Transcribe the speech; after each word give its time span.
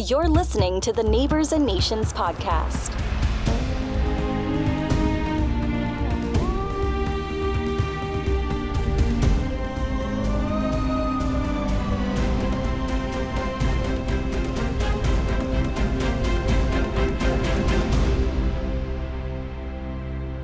You're 0.00 0.28
listening 0.28 0.80
to 0.82 0.92
the 0.92 1.02
Neighbors 1.02 1.50
and 1.50 1.66
Nations 1.66 2.12
podcast. 2.12 2.94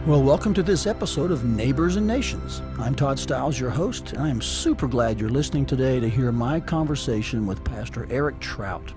Well, 0.04 0.20
welcome 0.20 0.52
to 0.54 0.64
this 0.64 0.88
episode 0.88 1.30
of 1.30 1.44
Neighbors 1.44 1.94
and 1.94 2.08
Nations. 2.08 2.60
I'm 2.80 2.96
Todd 2.96 3.20
Stiles, 3.20 3.60
your 3.60 3.70
host, 3.70 4.14
and 4.14 4.22
I 4.22 4.30
am 4.30 4.42
super 4.42 4.88
glad 4.88 5.20
you're 5.20 5.30
listening 5.30 5.64
today 5.64 6.00
to 6.00 6.08
hear 6.10 6.32
my 6.32 6.58
conversation 6.58 7.46
with 7.46 7.62
Pastor 7.62 8.08
Eric 8.10 8.40
Trout. 8.40 8.92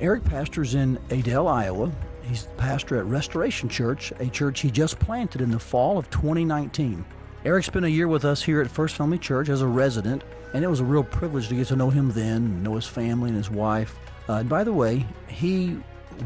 Eric 0.00 0.24
pastors 0.24 0.76
in 0.76 0.96
Adel, 1.10 1.48
Iowa. 1.48 1.90
He's 2.22 2.44
the 2.44 2.54
pastor 2.54 2.98
at 2.98 3.06
Restoration 3.06 3.68
Church, 3.68 4.12
a 4.20 4.28
church 4.28 4.60
he 4.60 4.70
just 4.70 5.00
planted 5.00 5.40
in 5.40 5.50
the 5.50 5.58
fall 5.58 5.98
of 5.98 6.08
2019. 6.10 7.04
Eric 7.44 7.64
spent 7.64 7.84
a 7.84 7.90
year 7.90 8.06
with 8.06 8.24
us 8.24 8.40
here 8.40 8.60
at 8.60 8.70
First 8.70 8.94
Family 8.94 9.18
Church 9.18 9.48
as 9.48 9.60
a 9.60 9.66
resident, 9.66 10.22
and 10.54 10.64
it 10.64 10.68
was 10.68 10.78
a 10.78 10.84
real 10.84 11.02
privilege 11.02 11.48
to 11.48 11.56
get 11.56 11.66
to 11.68 11.76
know 11.76 11.90
him 11.90 12.12
then, 12.12 12.62
know 12.62 12.76
his 12.76 12.86
family 12.86 13.30
and 13.30 13.36
his 13.36 13.50
wife. 13.50 13.98
Uh, 14.28 14.34
and 14.34 14.48
by 14.48 14.62
the 14.62 14.72
way, 14.72 15.04
he 15.26 15.76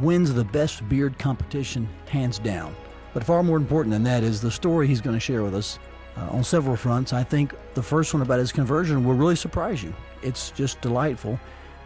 wins 0.01 0.35
the 0.35 0.45
best 0.45 0.87
beard 0.91 1.19
competition 1.19 1.89
hands 2.09 2.39
down. 2.39 2.77
But 3.15 3.25
far 3.25 3.43
more 3.43 3.57
important 3.57 3.93
than 3.93 4.03
that 4.05 4.23
is 4.23 4.41
the 4.41 4.51
story 4.51 4.87
he's 4.87 5.01
going 5.01 5.17
to 5.17 5.21
share 5.21 5.43
with 5.43 5.55
us 5.55 5.79
uh, 6.19 6.29
on 6.31 6.45
several 6.45 6.77
fronts. 6.77 7.15
I 7.15 7.25
think 7.25 7.55
the 7.73 7.83
first 7.83 8.13
one 8.13 8.23
about 8.23 8.39
his 8.39 8.53
conversion 8.53 9.05
will 9.05 9.15
really 9.15 9.37
surprise 9.37 9.83
you. 9.83 9.95
It's 10.23 10.51
just 10.51 10.81
delightful. 10.83 11.41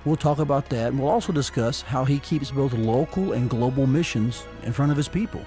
We'll 0.06 0.14
talk 0.14 0.38
about 0.38 0.68
that, 0.68 0.92
and 0.92 1.00
we'll 1.00 1.10
also 1.10 1.32
discuss 1.32 1.82
how 1.82 2.04
he 2.04 2.20
keeps 2.20 2.52
both 2.52 2.72
local 2.72 3.32
and 3.32 3.50
global 3.50 3.88
missions 3.88 4.46
in 4.62 4.72
front 4.72 4.92
of 4.92 4.96
his 4.96 5.08
people, 5.08 5.44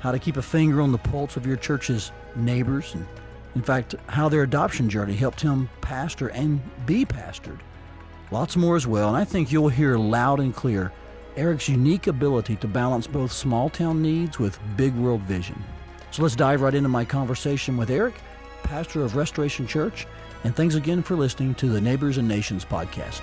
how 0.00 0.12
to 0.12 0.18
keep 0.18 0.36
a 0.36 0.42
finger 0.42 0.82
on 0.82 0.92
the 0.92 0.98
pulse 0.98 1.38
of 1.38 1.46
your 1.46 1.56
church's 1.56 2.12
neighbors, 2.36 2.94
and 2.94 3.06
in 3.54 3.62
fact, 3.62 3.94
how 4.08 4.28
their 4.28 4.42
adoption 4.42 4.90
journey 4.90 5.14
helped 5.14 5.40
him 5.40 5.70
pastor 5.80 6.28
and 6.28 6.60
be 6.84 7.06
pastored. 7.06 7.60
Lots 8.30 8.58
more 8.58 8.76
as 8.76 8.86
well, 8.86 9.08
and 9.08 9.16
I 9.16 9.24
think 9.24 9.50
you'll 9.50 9.70
hear 9.70 9.96
loud 9.96 10.38
and 10.38 10.54
clear 10.54 10.92
Eric's 11.34 11.70
unique 11.70 12.08
ability 12.08 12.56
to 12.56 12.68
balance 12.68 13.06
both 13.06 13.32
small 13.32 13.70
town 13.70 14.02
needs 14.02 14.38
with 14.38 14.60
big 14.76 14.94
world 14.96 15.22
vision. 15.22 15.64
So 16.10 16.22
let's 16.22 16.36
dive 16.36 16.60
right 16.60 16.74
into 16.74 16.90
my 16.90 17.06
conversation 17.06 17.78
with 17.78 17.88
Eric, 17.88 18.16
pastor 18.64 19.02
of 19.02 19.16
Restoration 19.16 19.66
Church, 19.66 20.06
and 20.44 20.54
thanks 20.54 20.74
again 20.74 21.02
for 21.02 21.16
listening 21.16 21.54
to 21.54 21.70
the 21.70 21.80
Neighbors 21.80 22.18
and 22.18 22.28
Nations 22.28 22.66
podcast. 22.66 23.22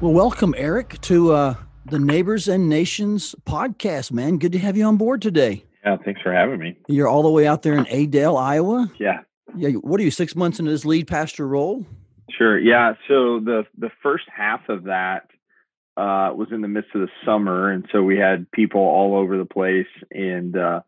Well, 0.00 0.14
welcome, 0.14 0.54
Eric, 0.56 0.98
to 1.02 1.32
uh, 1.32 1.54
the 1.84 1.98
Neighbors 1.98 2.48
and 2.48 2.70
Nations 2.70 3.34
podcast, 3.44 4.12
man. 4.12 4.38
Good 4.38 4.52
to 4.52 4.58
have 4.58 4.74
you 4.74 4.86
on 4.86 4.96
board 4.96 5.20
today. 5.20 5.66
Yeah, 5.84 5.98
thanks 6.02 6.22
for 6.22 6.32
having 6.32 6.58
me. 6.58 6.78
You're 6.88 7.06
all 7.06 7.22
the 7.22 7.30
way 7.30 7.46
out 7.46 7.60
there 7.60 7.74
in 7.74 7.86
Adel, 7.86 8.38
Iowa. 8.38 8.90
Yeah, 8.98 9.20
yeah, 9.54 9.72
what 9.72 10.00
are 10.00 10.02
you 10.02 10.10
six 10.10 10.34
months 10.34 10.58
into 10.58 10.70
this 10.70 10.86
lead 10.86 11.06
pastor 11.06 11.46
role? 11.46 11.84
Sure. 12.30 12.58
Yeah. 12.58 12.94
So 13.08 13.40
the 13.40 13.66
the 13.76 13.90
first 14.02 14.24
half 14.34 14.70
of 14.70 14.84
that 14.84 15.24
uh, 15.98 16.32
was 16.34 16.48
in 16.50 16.62
the 16.62 16.68
midst 16.68 16.94
of 16.94 17.02
the 17.02 17.10
summer, 17.26 17.70
and 17.70 17.86
so 17.92 18.02
we 18.02 18.16
had 18.16 18.50
people 18.52 18.80
all 18.80 19.14
over 19.14 19.36
the 19.36 19.44
place, 19.44 19.86
and 20.10 20.56
uh, 20.56 20.80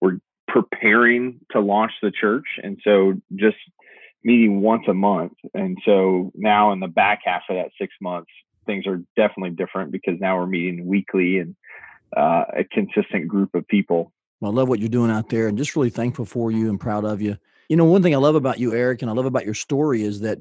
we're 0.00 0.20
preparing 0.46 1.40
to 1.50 1.58
launch 1.58 1.90
the 2.00 2.12
church, 2.12 2.46
and 2.62 2.78
so 2.84 3.14
just 3.34 3.56
meeting 4.22 4.60
once 4.60 4.84
a 4.86 4.94
month, 4.94 5.32
and 5.52 5.78
so 5.84 6.30
now 6.36 6.70
in 6.70 6.78
the 6.78 6.86
back 6.86 7.22
half 7.24 7.42
of 7.50 7.56
that 7.56 7.72
six 7.76 7.92
months, 8.00 8.30
things 8.66 8.86
are 8.86 9.02
definitely 9.16 9.50
different 9.50 9.92
because 9.92 10.20
now 10.20 10.38
we're 10.38 10.46
meeting 10.46 10.86
weekly 10.86 11.38
and 11.38 11.56
uh, 12.16 12.44
a 12.56 12.64
consistent 12.64 13.28
group 13.28 13.54
of 13.54 13.66
people. 13.68 14.12
Well, 14.40 14.52
I 14.52 14.54
love 14.54 14.68
what 14.68 14.80
you're 14.80 14.88
doing 14.88 15.10
out 15.10 15.28
there, 15.28 15.48
and 15.48 15.56
just 15.56 15.76
really 15.76 15.90
thankful 15.90 16.24
for 16.24 16.50
you 16.50 16.68
and 16.68 16.78
proud 16.78 17.04
of 17.04 17.22
you 17.22 17.36
you 17.72 17.76
know, 17.76 17.86
one 17.86 18.02
thing 18.02 18.14
I 18.14 18.18
love 18.18 18.34
about 18.34 18.58
you, 18.58 18.74
Eric, 18.74 19.00
and 19.00 19.10
I 19.10 19.14
love 19.14 19.24
about 19.24 19.46
your 19.46 19.54
story 19.54 20.02
is 20.02 20.20
that 20.20 20.40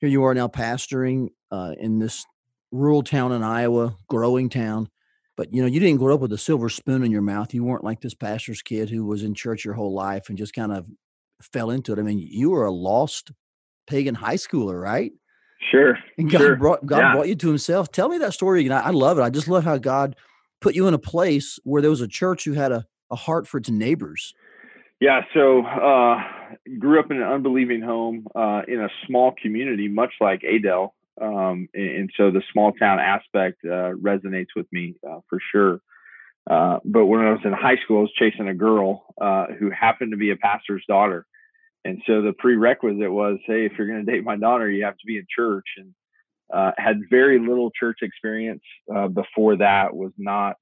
here 0.00 0.10
you 0.10 0.24
are 0.24 0.34
now 0.34 0.48
pastoring 0.48 1.28
uh, 1.50 1.74
in 1.80 1.98
this 1.98 2.26
rural 2.70 3.02
town 3.02 3.32
in 3.32 3.42
Iowa, 3.42 3.96
growing 4.06 4.50
town. 4.50 4.90
But 5.34 5.54
you 5.54 5.62
know, 5.62 5.66
you 5.66 5.80
didn't 5.80 5.98
grow 5.98 6.14
up 6.14 6.20
with 6.20 6.30
a 6.34 6.36
silver 6.36 6.68
spoon 6.68 7.04
in 7.04 7.10
your 7.10 7.22
mouth. 7.22 7.54
You 7.54 7.64
weren't 7.64 7.84
like 7.84 8.02
this 8.02 8.12
pastor's 8.12 8.60
kid 8.60 8.90
who 8.90 9.06
was 9.06 9.22
in 9.22 9.32
church 9.32 9.64
your 9.64 9.72
whole 9.72 9.94
life 9.94 10.28
and 10.28 10.36
just 10.36 10.52
kind 10.52 10.70
of 10.70 10.84
fell 11.40 11.70
into 11.70 11.94
it. 11.94 11.98
I 11.98 12.02
mean, 12.02 12.18
you 12.18 12.50
were 12.50 12.66
a 12.66 12.70
lost 12.70 13.32
pagan 13.86 14.14
high 14.14 14.36
schooler, 14.36 14.78
right? 14.78 15.12
Sure. 15.70 15.98
And 16.16 16.30
God 16.30 16.38
sure. 16.38 16.56
brought 16.56 16.86
God 16.86 16.98
yeah. 16.98 17.12
brought 17.12 17.28
you 17.28 17.34
to 17.36 17.48
Himself. 17.48 17.92
Tell 17.92 18.08
me 18.08 18.18
that 18.18 18.32
story 18.32 18.60
again. 18.60 18.72
I, 18.72 18.80
I 18.80 18.90
love 18.90 19.18
it. 19.18 19.22
I 19.22 19.30
just 19.30 19.48
love 19.48 19.64
how 19.64 19.76
God 19.78 20.16
put 20.60 20.74
you 20.74 20.86
in 20.88 20.94
a 20.94 20.98
place 20.98 21.58
where 21.64 21.82
there 21.82 21.90
was 21.90 22.00
a 22.00 22.08
church 22.08 22.44
who 22.44 22.52
had 22.52 22.72
a, 22.72 22.86
a 23.10 23.16
heart 23.16 23.46
for 23.46 23.58
its 23.58 23.70
neighbors. 23.70 24.34
Yeah, 25.00 25.20
so 25.32 25.64
uh, 25.64 26.20
grew 26.78 26.98
up 26.98 27.10
in 27.10 27.18
an 27.18 27.22
unbelieving 27.22 27.82
home 27.82 28.26
uh, 28.34 28.62
in 28.66 28.80
a 28.80 28.88
small 29.06 29.32
community, 29.40 29.86
much 29.86 30.12
like 30.20 30.42
Adel, 30.42 30.92
um, 31.20 31.68
and, 31.72 31.90
and, 31.90 32.10
so 32.16 32.32
the 32.32 32.42
small 32.52 32.72
town 32.72 32.98
aspect 32.98 33.58
uh, 33.64 33.92
resonates 33.94 34.48
with 34.56 34.66
me 34.72 34.96
uh, 35.08 35.20
for 35.28 35.38
sure. 35.52 35.80
Uh, 36.50 36.78
but 36.84 37.06
when 37.06 37.20
I 37.20 37.30
was 37.30 37.40
in 37.44 37.52
high 37.52 37.76
school, 37.84 37.98
I 37.98 38.02
was 38.02 38.12
chasing 38.18 38.48
a 38.48 38.54
girl 38.54 39.14
uh, 39.20 39.46
who 39.58 39.70
happened 39.70 40.12
to 40.12 40.16
be 40.16 40.30
a 40.30 40.36
pastor's 40.36 40.84
daughter, 40.88 41.26
and 41.88 42.02
so 42.06 42.22
the 42.22 42.32
prerequisite 42.32 43.12
was, 43.12 43.38
hey, 43.46 43.66
if 43.66 43.72
you're 43.76 43.86
going 43.86 44.04
to 44.04 44.12
date 44.12 44.24
my 44.24 44.36
daughter, 44.36 44.70
you 44.70 44.84
have 44.84 44.96
to 44.98 45.06
be 45.06 45.16
in 45.16 45.26
church, 45.34 45.66
and 45.76 45.94
had 46.76 47.00
very 47.10 47.38
little 47.38 47.70
church 47.70 47.98
experience 48.02 48.62
before 49.14 49.56
that. 49.56 49.94
Was 49.94 50.12
not 50.18 50.56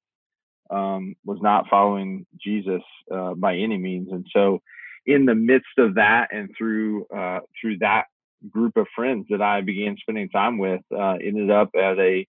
um, 0.71 1.15
was 1.25 1.39
not 1.41 1.69
following 1.69 2.27
Jesus 2.41 2.83
uh, 3.11 3.35
by 3.35 3.57
any 3.57 3.79
means, 3.79 4.09
and 4.11 4.27
so 4.33 4.61
in 5.07 5.25
the 5.25 5.35
midst 5.35 5.79
of 5.79 5.95
that 5.95 6.29
and 6.33 6.51
through 6.57 7.07
uh, 7.07 7.41
through 7.61 7.79
that 7.79 8.07
group 8.51 8.77
of 8.77 8.87
friends 8.95 9.27
that 9.31 9.41
I 9.41 9.61
began 9.61 9.97
spending 9.97 10.29
time 10.29 10.59
with, 10.59 10.83
uh, 10.97 11.17
ended 11.23 11.51
up 11.51 11.71
at 11.75 11.99
a 11.99 12.27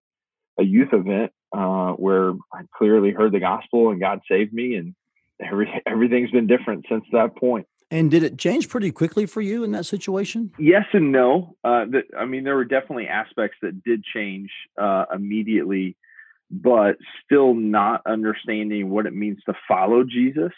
a 0.60 0.64
youth 0.64 0.94
event 0.94 1.32
uh, 1.56 1.92
where 1.94 2.34
I 2.54 2.62
clearly 2.76 3.12
heard 3.12 3.32
the 3.32 3.40
gospel 3.40 3.90
and 3.92 4.00
God 4.00 4.22
saved 4.30 4.54
me, 4.54 4.76
and 4.76 4.96
every 5.42 5.70
everything's 5.86 6.32
been 6.32 6.48
different 6.48 6.86
since 6.90 7.06
that 7.12 7.36
point. 7.36 7.68
And 7.90 8.12
did 8.12 8.24
it 8.24 8.38
change 8.38 8.68
pretty 8.68 8.92
quickly 8.92 9.26
for 9.26 9.40
you 9.40 9.64
in 9.64 9.72
that 9.72 9.86
situation? 9.86 10.52
Yes 10.60 10.84
and 10.92 11.12
no. 11.12 11.56
Uh, 11.64 11.86
the, 11.86 12.02
I 12.18 12.26
mean, 12.26 12.44
there 12.44 12.56
were 12.56 12.66
definitely 12.66 13.08
aspects 13.08 13.58
that 13.62 13.82
did 13.84 14.04
change 14.04 14.50
uh, 14.78 15.06
immediately 15.14 15.96
but 16.50 16.96
still 17.26 17.54
not 17.54 18.02
understanding 18.06 18.90
what 18.90 19.06
it 19.06 19.14
means 19.14 19.40
to 19.46 19.54
follow 19.68 20.04
Jesus 20.04 20.54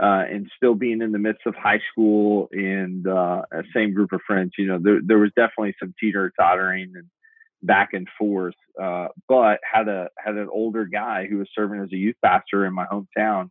uh, 0.00 0.24
and 0.28 0.50
still 0.56 0.74
being 0.74 1.00
in 1.00 1.12
the 1.12 1.18
midst 1.18 1.42
of 1.46 1.54
high 1.54 1.80
school 1.90 2.48
and 2.52 3.06
uh, 3.06 3.42
same 3.74 3.94
group 3.94 4.12
of 4.12 4.20
friends. 4.26 4.52
You 4.58 4.66
know, 4.66 4.78
there, 4.82 5.00
there 5.04 5.18
was 5.18 5.30
definitely 5.36 5.74
some 5.78 5.94
teeter 6.00 6.32
tottering 6.38 6.92
and 6.96 7.06
back 7.62 7.90
and 7.92 8.08
forth, 8.18 8.56
uh, 8.80 9.08
but 9.28 9.60
had 9.70 9.88
a 9.88 10.08
had 10.18 10.34
an 10.34 10.48
older 10.50 10.84
guy 10.84 11.26
who 11.28 11.38
was 11.38 11.48
serving 11.54 11.80
as 11.80 11.92
a 11.92 11.96
youth 11.96 12.16
pastor 12.24 12.66
in 12.66 12.74
my 12.74 12.86
hometown 12.86 13.50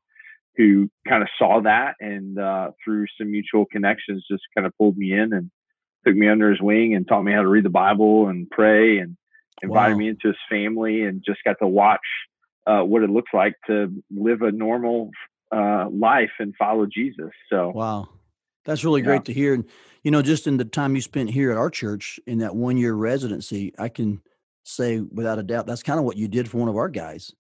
who 0.58 0.90
kind 1.08 1.24
of 1.24 1.30
saw 1.38 1.62
that 1.62 1.96
and 2.00 2.38
uh, 2.38 2.72
through 2.84 3.06
some 3.18 3.32
mutual 3.32 3.66
connections 3.66 4.26
just 4.30 4.44
kind 4.56 4.68
of 4.68 4.78
pulled 4.78 4.98
me 4.98 5.14
in 5.14 5.34
and 5.34 5.50
took 6.06 6.16
me 6.16 6.28
under 6.28 6.50
his 6.50 6.62
wing 6.62 6.96
and 6.96 7.08
taught 7.08 7.24
me 7.24 7.32
how 7.32 7.42
to 7.42 7.48
read 7.48 7.66
the 7.66 7.70
Bible 7.70 8.28
and 8.28 8.50
pray 8.50 8.98
and 8.98 9.16
invited 9.62 9.94
wow. 9.94 10.00
me 10.00 10.10
into 10.10 10.28
his 10.28 10.38
family 10.50 11.04
and 11.04 11.24
just 11.26 11.40
got 11.44 11.58
to 11.60 11.68
watch 11.68 12.00
uh, 12.68 12.82
what 12.82 13.04
it 13.04 13.10
looks 13.10 13.32
like 13.34 13.56
to 13.68 13.94
live 14.10 14.42
a 14.42 14.52
normal 14.52 15.12
uh, 15.52 15.88
life 15.90 16.32
and 16.40 16.54
follow 16.58 16.86
Jesus. 16.86 17.32
So 17.50 17.70
wow, 17.70 18.10
that's 18.66 18.84
really 18.84 19.02
great 19.02 19.26
to 19.26 19.34
hear. 19.34 19.54
And 19.54 19.66
you 20.04 20.12
know, 20.12 20.22
just 20.22 20.48
in 20.48 20.58
the 20.58 20.66
time 20.66 20.96
you 20.96 21.02
spent 21.02 21.30
here 21.30 21.52
at 21.52 21.58
our 21.58 21.70
church 21.70 22.20
in 22.26 22.40
that 22.40 22.56
one 22.56 22.78
year 22.78 22.94
residency, 22.94 23.74
I 23.78 23.90
can 23.90 24.22
say 24.64 25.00
without 25.00 25.40
a 25.40 25.44
doubt 25.44 25.66
that's 25.66 25.84
kind 25.84 26.00
of 26.00 26.06
what 26.06 26.18
you 26.18 26.28
did 26.28 26.50
for 26.50 26.58
one 26.58 26.70
of 26.70 26.76
our 26.76 26.90
guys 26.90 27.34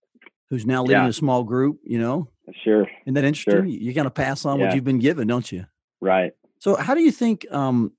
who's 0.50 0.65
now 0.65 0.81
leading 0.81 1.03
yeah. 1.03 1.09
a 1.09 1.13
small 1.13 1.44
group. 1.44 1.80
You 1.83 2.00
know, 2.00 2.30
sure. 2.63 2.88
Isn't 3.06 3.13
that 3.13 3.24
interesting? 3.24 3.53
Sure. 3.53 3.65
You 3.65 3.94
kind 3.94 4.07
of 4.07 4.13
pass 4.13 4.45
on 4.45 4.59
yeah. 4.59 4.65
what 4.65 4.75
you've 4.75 4.83
been 4.83 5.00
given, 5.00 5.27
don't 5.27 5.51
you? 5.51 5.65
Right. 6.00 6.33
So, 6.59 6.75
how 6.75 6.94
do 6.94 7.01
you 7.01 7.12
think 7.12 7.45
um, 7.51 7.92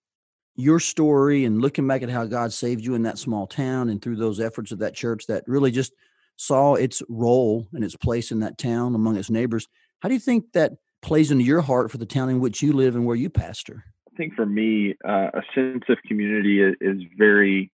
your 0.56 0.80
story 0.80 1.44
and 1.44 1.60
looking 1.60 1.86
back 1.86 2.02
at 2.02 2.10
how 2.10 2.24
God 2.26 2.52
saved 2.52 2.84
you 2.84 2.94
in 2.94 3.02
that 3.02 3.18
small 3.18 3.46
town 3.46 3.88
and 3.88 4.00
through 4.00 4.16
those 4.16 4.40
efforts 4.40 4.72
of 4.72 4.78
that 4.80 4.94
church 4.94 5.26
that 5.26 5.44
really 5.46 5.70
just 5.70 5.92
saw 6.36 6.74
its 6.74 7.02
role 7.08 7.66
and 7.72 7.84
its 7.84 7.96
place 7.96 8.30
in 8.30 8.40
that 8.40 8.58
town 8.58 8.94
among 8.94 9.16
its 9.16 9.30
neighbors. 9.30 9.68
How 10.00 10.08
do 10.08 10.14
you 10.14 10.20
think 10.20 10.52
that 10.52 10.72
plays 11.00 11.30
into 11.30 11.44
your 11.44 11.60
heart 11.60 11.90
for 11.90 11.98
the 11.98 12.06
town 12.06 12.28
in 12.28 12.40
which 12.40 12.62
you 12.62 12.72
live 12.72 12.94
and 12.94 13.06
where 13.06 13.16
you 13.16 13.30
pastor? 13.30 13.84
I 14.12 14.16
think 14.16 14.34
for 14.34 14.46
me, 14.46 14.94
uh, 15.06 15.30
a 15.34 15.42
sense 15.54 15.84
of 15.88 15.98
community 16.06 16.62
is, 16.62 17.02
very 17.16 17.72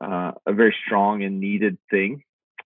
uh, 0.00 0.32
a 0.46 0.52
very 0.52 0.74
strong 0.86 1.24
and 1.24 1.40
needed 1.40 1.78
thing. 1.90 2.22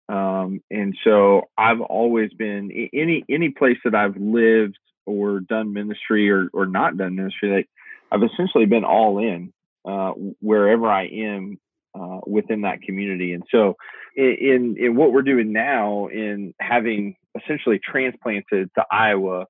Um, 0.09 0.63
and 0.71 0.97
so 1.05 1.49
I've 1.57 1.81
always 1.81 2.33
been 2.33 2.71
any 2.93 3.25
any 3.29 3.51
place 3.51 3.79
that 3.85 3.95
I've 3.95 4.17
lived 4.17 4.79
or 5.07 5.41
done 5.41 5.73
ministry 5.73 6.31
or 6.31 6.49
or 6.53 6.67
not 6.67 6.97
done 6.97 7.17
ministry. 7.17 7.51
Like 7.51 7.69
I've 8.11 8.23
essentially 8.23 8.67
been 8.67 8.85
all 8.85 9.19
in 9.19 9.53
uh, 9.85 10.13
wherever 10.41 10.87
I 10.87 11.07
am 11.07 11.59
uh, 11.95 12.21
within 12.27 12.63
that 12.63 12.83
community. 12.83 13.33
And 13.33 13.45
so, 13.51 13.77
in 14.17 14.77
in 14.79 14.97
what 14.97 15.13
we're 15.13 15.23
doing 15.23 15.53
now, 15.53 16.09
in 16.09 16.55
having 16.61 17.17
essentially 17.41 17.81
transplanted 17.83 18.71
to 18.77 18.85
Iowa, 18.91 19.47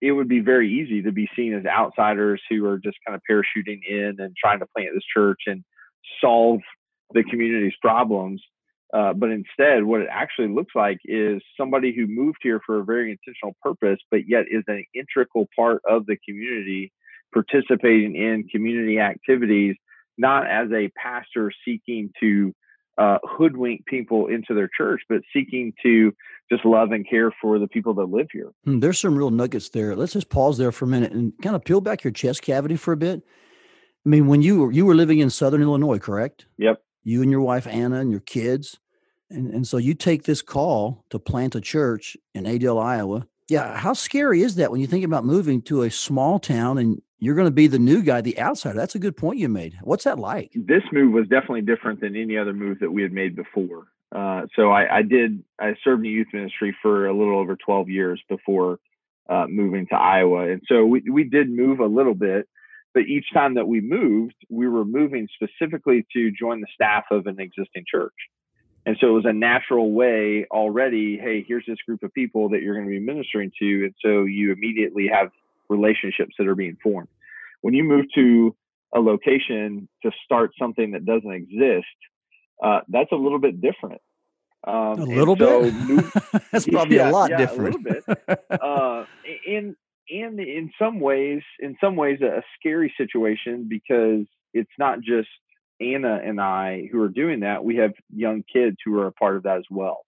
it 0.00 0.12
would 0.12 0.28
be 0.28 0.40
very 0.40 0.72
easy 0.72 1.02
to 1.02 1.12
be 1.12 1.28
seen 1.36 1.54
as 1.54 1.66
outsiders 1.66 2.40
who 2.48 2.64
are 2.66 2.78
just 2.78 2.96
kind 3.06 3.14
of 3.16 3.22
parachuting 3.28 3.80
in 3.86 4.16
and 4.18 4.34
trying 4.36 4.60
to 4.60 4.66
plant 4.74 4.90
this 4.94 5.04
church 5.14 5.40
and 5.46 5.64
solve 6.20 6.60
the 7.12 7.24
community's 7.24 7.74
problems. 7.80 8.42
Uh, 8.92 9.12
but 9.12 9.30
instead, 9.30 9.84
what 9.84 10.00
it 10.00 10.08
actually 10.10 10.48
looks 10.48 10.74
like 10.74 10.98
is 11.04 11.42
somebody 11.58 11.94
who 11.94 12.06
moved 12.06 12.38
here 12.42 12.60
for 12.64 12.80
a 12.80 12.84
very 12.84 13.10
intentional 13.10 13.54
purpose, 13.62 13.98
but 14.10 14.20
yet 14.26 14.46
is 14.50 14.64
an 14.66 14.84
integral 14.94 15.46
part 15.54 15.82
of 15.88 16.06
the 16.06 16.16
community, 16.26 16.90
participating 17.32 18.16
in 18.16 18.48
community 18.50 18.98
activities, 18.98 19.76
not 20.16 20.46
as 20.46 20.68
a 20.72 20.90
pastor 20.96 21.52
seeking 21.64 22.10
to 22.20 22.54
uh, 22.96 23.18
hoodwink 23.24 23.84
people 23.86 24.26
into 24.26 24.54
their 24.54 24.70
church, 24.74 25.02
but 25.08 25.20
seeking 25.34 25.72
to 25.82 26.12
just 26.50 26.64
love 26.64 26.90
and 26.90 27.08
care 27.08 27.30
for 27.42 27.58
the 27.58 27.68
people 27.68 27.92
that 27.92 28.06
live 28.06 28.26
here. 28.32 28.50
Hmm, 28.64 28.80
there's 28.80 28.98
some 28.98 29.16
real 29.16 29.30
nuggets 29.30 29.68
there. 29.68 29.94
Let's 29.94 30.14
just 30.14 30.30
pause 30.30 30.56
there 30.56 30.72
for 30.72 30.86
a 30.86 30.88
minute 30.88 31.12
and 31.12 31.34
kind 31.42 31.54
of 31.54 31.62
peel 31.62 31.82
back 31.82 32.02
your 32.02 32.10
chest 32.10 32.40
cavity 32.40 32.76
for 32.76 32.92
a 32.92 32.96
bit. 32.96 33.22
I 34.06 34.08
mean, 34.08 34.28
when 34.28 34.40
you 34.40 34.60
were 34.60 34.72
you 34.72 34.86
were 34.86 34.94
living 34.94 35.18
in 35.18 35.28
Southern 35.28 35.60
Illinois, 35.60 35.98
correct? 35.98 36.46
Yep 36.56 36.80
you 37.08 37.22
and 37.22 37.30
your 37.30 37.40
wife 37.40 37.66
Anna 37.66 38.00
and 38.00 38.10
your 38.10 38.20
kids. 38.20 38.78
And, 39.30 39.52
and 39.52 39.66
so 39.66 39.78
you 39.78 39.94
take 39.94 40.24
this 40.24 40.42
call 40.42 41.04
to 41.10 41.18
plant 41.18 41.54
a 41.54 41.60
church 41.60 42.16
in 42.34 42.46
Adel, 42.46 42.78
Iowa. 42.78 43.26
Yeah, 43.48 43.76
how 43.76 43.94
scary 43.94 44.42
is 44.42 44.56
that 44.56 44.70
when 44.70 44.80
you 44.80 44.86
think 44.86 45.04
about 45.04 45.24
moving 45.24 45.62
to 45.62 45.82
a 45.82 45.90
small 45.90 46.38
town 46.38 46.76
and 46.76 47.00
you're 47.18 47.34
going 47.34 47.46
to 47.46 47.50
be 47.50 47.66
the 47.66 47.78
new 47.78 48.02
guy, 48.02 48.20
the 48.20 48.38
outsider? 48.38 48.76
That's 48.76 48.94
a 48.94 48.98
good 48.98 49.16
point 49.16 49.38
you 49.38 49.48
made. 49.48 49.78
What's 49.82 50.04
that 50.04 50.18
like? 50.18 50.52
This 50.54 50.82
move 50.92 51.12
was 51.12 51.26
definitely 51.28 51.62
different 51.62 52.00
than 52.02 52.14
any 52.14 52.36
other 52.36 52.52
move 52.52 52.80
that 52.80 52.92
we 52.92 53.02
had 53.02 53.12
made 53.12 53.34
before. 53.34 53.86
Uh, 54.14 54.42
so 54.54 54.70
I, 54.70 54.98
I, 54.98 55.02
did, 55.02 55.42
I 55.58 55.74
served 55.82 56.04
in 56.04 56.12
youth 56.12 56.28
ministry 56.32 56.76
for 56.82 57.06
a 57.06 57.16
little 57.16 57.38
over 57.38 57.56
12 57.56 57.88
years 57.88 58.22
before 58.28 58.80
uh, 59.30 59.46
moving 59.48 59.86
to 59.88 59.96
Iowa. 59.96 60.50
And 60.50 60.62
so 60.66 60.84
we, 60.84 61.02
we 61.10 61.24
did 61.24 61.50
move 61.50 61.80
a 61.80 61.86
little 61.86 62.14
bit, 62.14 62.48
but 62.98 63.06
each 63.06 63.26
time 63.32 63.54
that 63.54 63.68
we 63.68 63.80
moved, 63.80 64.34
we 64.48 64.66
were 64.66 64.84
moving 64.84 65.28
specifically 65.32 66.04
to 66.12 66.32
join 66.32 66.60
the 66.60 66.66
staff 66.74 67.04
of 67.12 67.28
an 67.28 67.38
existing 67.38 67.84
church. 67.88 68.14
And 68.86 68.96
so 69.00 69.06
it 69.06 69.12
was 69.12 69.24
a 69.24 69.32
natural 69.32 69.92
way 69.92 70.46
already, 70.50 71.16
hey, 71.16 71.44
here's 71.46 71.62
this 71.68 71.76
group 71.86 72.02
of 72.02 72.12
people 72.12 72.48
that 72.48 72.60
you're 72.60 72.74
going 72.74 72.86
to 72.86 72.90
be 72.90 72.98
ministering 72.98 73.52
to. 73.60 73.84
And 73.84 73.94
so 74.04 74.24
you 74.24 74.50
immediately 74.50 75.06
have 75.12 75.30
relationships 75.68 76.34
that 76.38 76.48
are 76.48 76.56
being 76.56 76.76
formed. 76.82 77.06
When 77.60 77.72
you 77.72 77.84
move 77.84 78.06
to 78.16 78.56
a 78.92 78.98
location 78.98 79.88
to 80.02 80.10
start 80.24 80.50
something 80.58 80.90
that 80.90 81.06
doesn't 81.06 81.30
exist, 81.30 81.86
uh, 82.60 82.80
that's 82.88 83.12
a 83.12 83.16
little 83.16 83.38
bit 83.38 83.60
different. 83.60 84.00
Um, 84.66 84.74
a 84.74 85.04
little 85.04 85.36
so 85.36 85.62
bit. 85.62 85.74
Move, 85.74 86.12
that's 86.50 86.66
probably 86.68 86.96
yeah, 86.96 87.10
a 87.10 87.12
lot 87.12 87.30
yeah, 87.30 87.36
different. 87.36 87.76
A 87.76 87.78
little 87.78 88.16
bit. 88.26 88.60
Uh, 88.60 89.04
and 89.46 89.76
and 90.10 90.40
in 90.40 90.70
some 90.78 91.00
ways, 91.00 91.42
in 91.60 91.76
some 91.80 91.96
ways, 91.96 92.20
a, 92.20 92.42
scary 92.58 92.92
situation 92.96 93.66
because 93.68 94.26
it's 94.52 94.70
not 94.78 95.00
just 95.00 95.28
Anna 95.80 96.20
and 96.24 96.40
I 96.40 96.88
who 96.90 97.00
are 97.02 97.08
doing 97.08 97.40
that. 97.40 97.64
We 97.64 97.76
have 97.76 97.92
young 98.14 98.42
kids 98.50 98.76
who 98.84 98.98
are 98.98 99.06
a 99.06 99.12
part 99.12 99.36
of 99.36 99.44
that 99.44 99.58
as 99.58 99.66
well. 99.70 100.04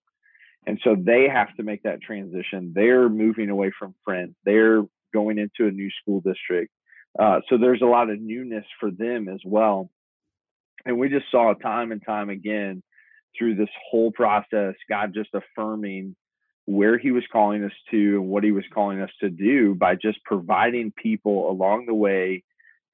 And 0.66 0.78
so 0.84 0.96
they 0.98 1.28
have 1.32 1.54
to 1.56 1.62
make 1.62 1.84
that 1.84 2.02
transition. 2.02 2.72
They're 2.74 3.08
moving 3.08 3.50
away 3.50 3.72
from 3.78 3.94
friends. 4.04 4.34
They're 4.44 4.82
going 5.12 5.38
into 5.38 5.68
a 5.68 5.70
new 5.70 5.90
school 6.02 6.20
district. 6.20 6.72
Uh, 7.18 7.40
so 7.48 7.58
there's 7.58 7.82
a 7.82 7.86
lot 7.86 8.10
of 8.10 8.20
newness 8.20 8.64
for 8.78 8.90
them 8.90 9.28
as 9.28 9.40
well. 9.44 9.90
And 10.84 10.98
we 10.98 11.08
just 11.08 11.30
saw 11.30 11.52
time 11.54 11.92
and 11.92 12.02
time 12.04 12.30
again 12.30 12.82
through 13.38 13.56
this 13.56 13.68
whole 13.90 14.10
process, 14.12 14.74
God 14.88 15.12
just 15.14 15.30
affirming 15.34 16.16
where 16.66 16.98
he 16.98 17.10
was 17.10 17.24
calling 17.32 17.64
us 17.64 17.72
to 17.90 18.20
and 18.20 18.28
what 18.28 18.44
he 18.44 18.52
was 18.52 18.64
calling 18.72 19.00
us 19.00 19.10
to 19.20 19.30
do 19.30 19.74
by 19.74 19.94
just 19.94 20.22
providing 20.24 20.92
people 20.92 21.50
along 21.50 21.86
the 21.86 21.94
way 21.94 22.42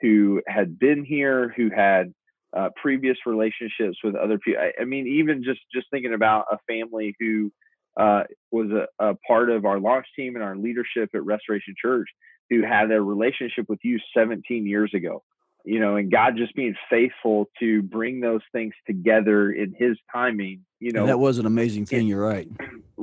who 0.01 0.43
had 0.47 0.79
been 0.79 1.05
here, 1.05 1.53
who 1.57 1.71
had 1.71 2.13
uh, 2.57 2.71
previous 2.81 3.17
relationships 3.27 3.99
with 4.03 4.15
other 4.15 4.39
people. 4.39 4.61
I, 4.61 4.83
I, 4.83 4.85
mean, 4.85 5.07
even 5.07 5.43
just 5.45 5.61
just 5.73 5.87
thinking 5.91 6.15
about 6.15 6.47
a 6.51 6.59
family 6.67 7.15
who 7.19 7.53
uh, 7.99 8.25
was 8.51 8.71
a, 8.71 8.87
a, 9.05 9.15
part 9.27 9.51
of 9.51 9.65
our 9.65 9.81
launch 9.81 10.07
team 10.15 10.37
and 10.37 10.45
our 10.45 10.57
leadership 10.57 11.11
at 11.15 11.25
Restoration 11.25 11.75
Church, 11.81 12.09
who 12.51 12.63
had 12.63 12.91
a 12.91 13.01
relationship 13.01 13.67
with 13.69 13.81
you 13.83 13.99
17 14.15 14.67
years 14.67 14.93
ago 14.95 15.23
you 15.67 15.81
know, 15.81 15.97
and 15.97 16.11
God 16.11 16.37
just 16.37 16.55
being 16.55 16.77
faithful 16.89 17.51
to 17.59 17.83
bring 17.83 18.21
those 18.21 18.41
things 18.53 18.73
together 18.87 19.51
in 19.51 19.75
His 19.77 19.99
timing. 20.15 20.65
You 20.79 20.93
know, 20.93 21.01
and 21.01 21.09
that 21.09 21.19
was 21.19 21.39
an 21.39 21.47
amazing 21.47 21.87
thing. 21.87 22.07
You're 22.07 22.25
right. 22.25 22.49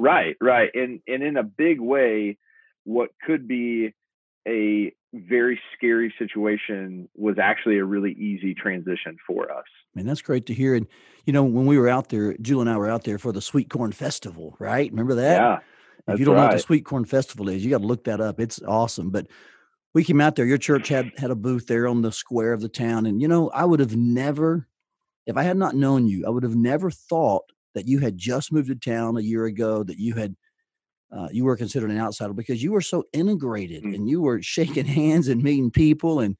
Right, 0.03 0.35
right, 0.41 0.69
and 0.73 0.99
and 1.07 1.23
in 1.23 1.37
a 1.37 1.43
big 1.43 1.79
way, 1.79 2.37
what 2.83 3.11
could 3.25 3.47
be 3.47 3.93
a 4.45 4.93
very 5.13 5.61
scary 5.77 6.13
situation 6.19 7.07
was 7.15 7.37
actually 7.41 7.77
a 7.77 7.85
really 7.85 8.11
easy 8.11 8.53
transition 8.53 9.15
for 9.25 9.49
us. 9.49 9.63
And 9.95 10.05
that's 10.05 10.21
great 10.21 10.45
to 10.47 10.53
hear. 10.53 10.75
And 10.75 10.87
you 11.25 11.31
know, 11.31 11.45
when 11.45 11.65
we 11.65 11.77
were 11.77 11.87
out 11.87 12.09
there, 12.09 12.35
Julie 12.41 12.61
and 12.61 12.69
I 12.69 12.75
were 12.75 12.89
out 12.89 13.05
there 13.05 13.17
for 13.17 13.31
the 13.31 13.41
Sweet 13.41 13.69
Corn 13.69 13.93
Festival, 13.93 14.57
right? 14.59 14.91
Remember 14.91 15.15
that? 15.15 15.41
Yeah. 15.41 15.59
If 16.13 16.19
you 16.19 16.25
don't 16.25 16.35
right. 16.35 16.41
know 16.41 16.47
what 16.47 16.57
the 16.57 16.63
Sweet 16.63 16.83
Corn 16.83 17.05
Festival 17.05 17.47
is, 17.47 17.63
you 17.63 17.71
got 17.71 17.77
to 17.77 17.87
look 17.87 18.03
that 18.03 18.19
up. 18.19 18.41
It's 18.41 18.61
awesome. 18.63 19.09
But 19.09 19.27
we 19.93 20.03
came 20.03 20.19
out 20.19 20.35
there. 20.35 20.45
Your 20.45 20.57
church 20.57 20.89
had 20.89 21.13
had 21.15 21.31
a 21.31 21.35
booth 21.35 21.67
there 21.67 21.87
on 21.87 22.01
the 22.01 22.11
square 22.11 22.51
of 22.51 22.59
the 22.59 22.67
town, 22.67 23.05
and 23.05 23.21
you 23.21 23.29
know, 23.29 23.49
I 23.51 23.63
would 23.63 23.79
have 23.79 23.95
never, 23.95 24.67
if 25.25 25.37
I 25.37 25.43
had 25.43 25.55
not 25.55 25.75
known 25.75 26.07
you, 26.07 26.25
I 26.27 26.29
would 26.29 26.43
have 26.43 26.57
never 26.57 26.91
thought 26.91 27.52
that 27.73 27.87
you 27.87 27.99
had 27.99 28.17
just 28.17 28.51
moved 28.51 28.69
to 28.69 28.75
town 28.75 29.17
a 29.17 29.21
year 29.21 29.45
ago. 29.45 29.83
That 29.83 29.97
you 29.97 30.15
had, 30.15 30.35
uh, 31.11 31.29
you 31.31 31.45
were 31.45 31.57
considered 31.57 31.91
an 31.91 31.99
outsider 31.99 32.33
because 32.33 32.63
you 32.63 32.71
were 32.71 32.81
so 32.81 33.03
integrated 33.13 33.83
mm-hmm. 33.83 33.93
and 33.95 34.09
you 34.09 34.21
were 34.21 34.41
shaking 34.41 34.85
hands 35.01 35.27
and 35.27 35.43
meeting 35.43 35.71
people 35.71 36.19
and, 36.19 36.35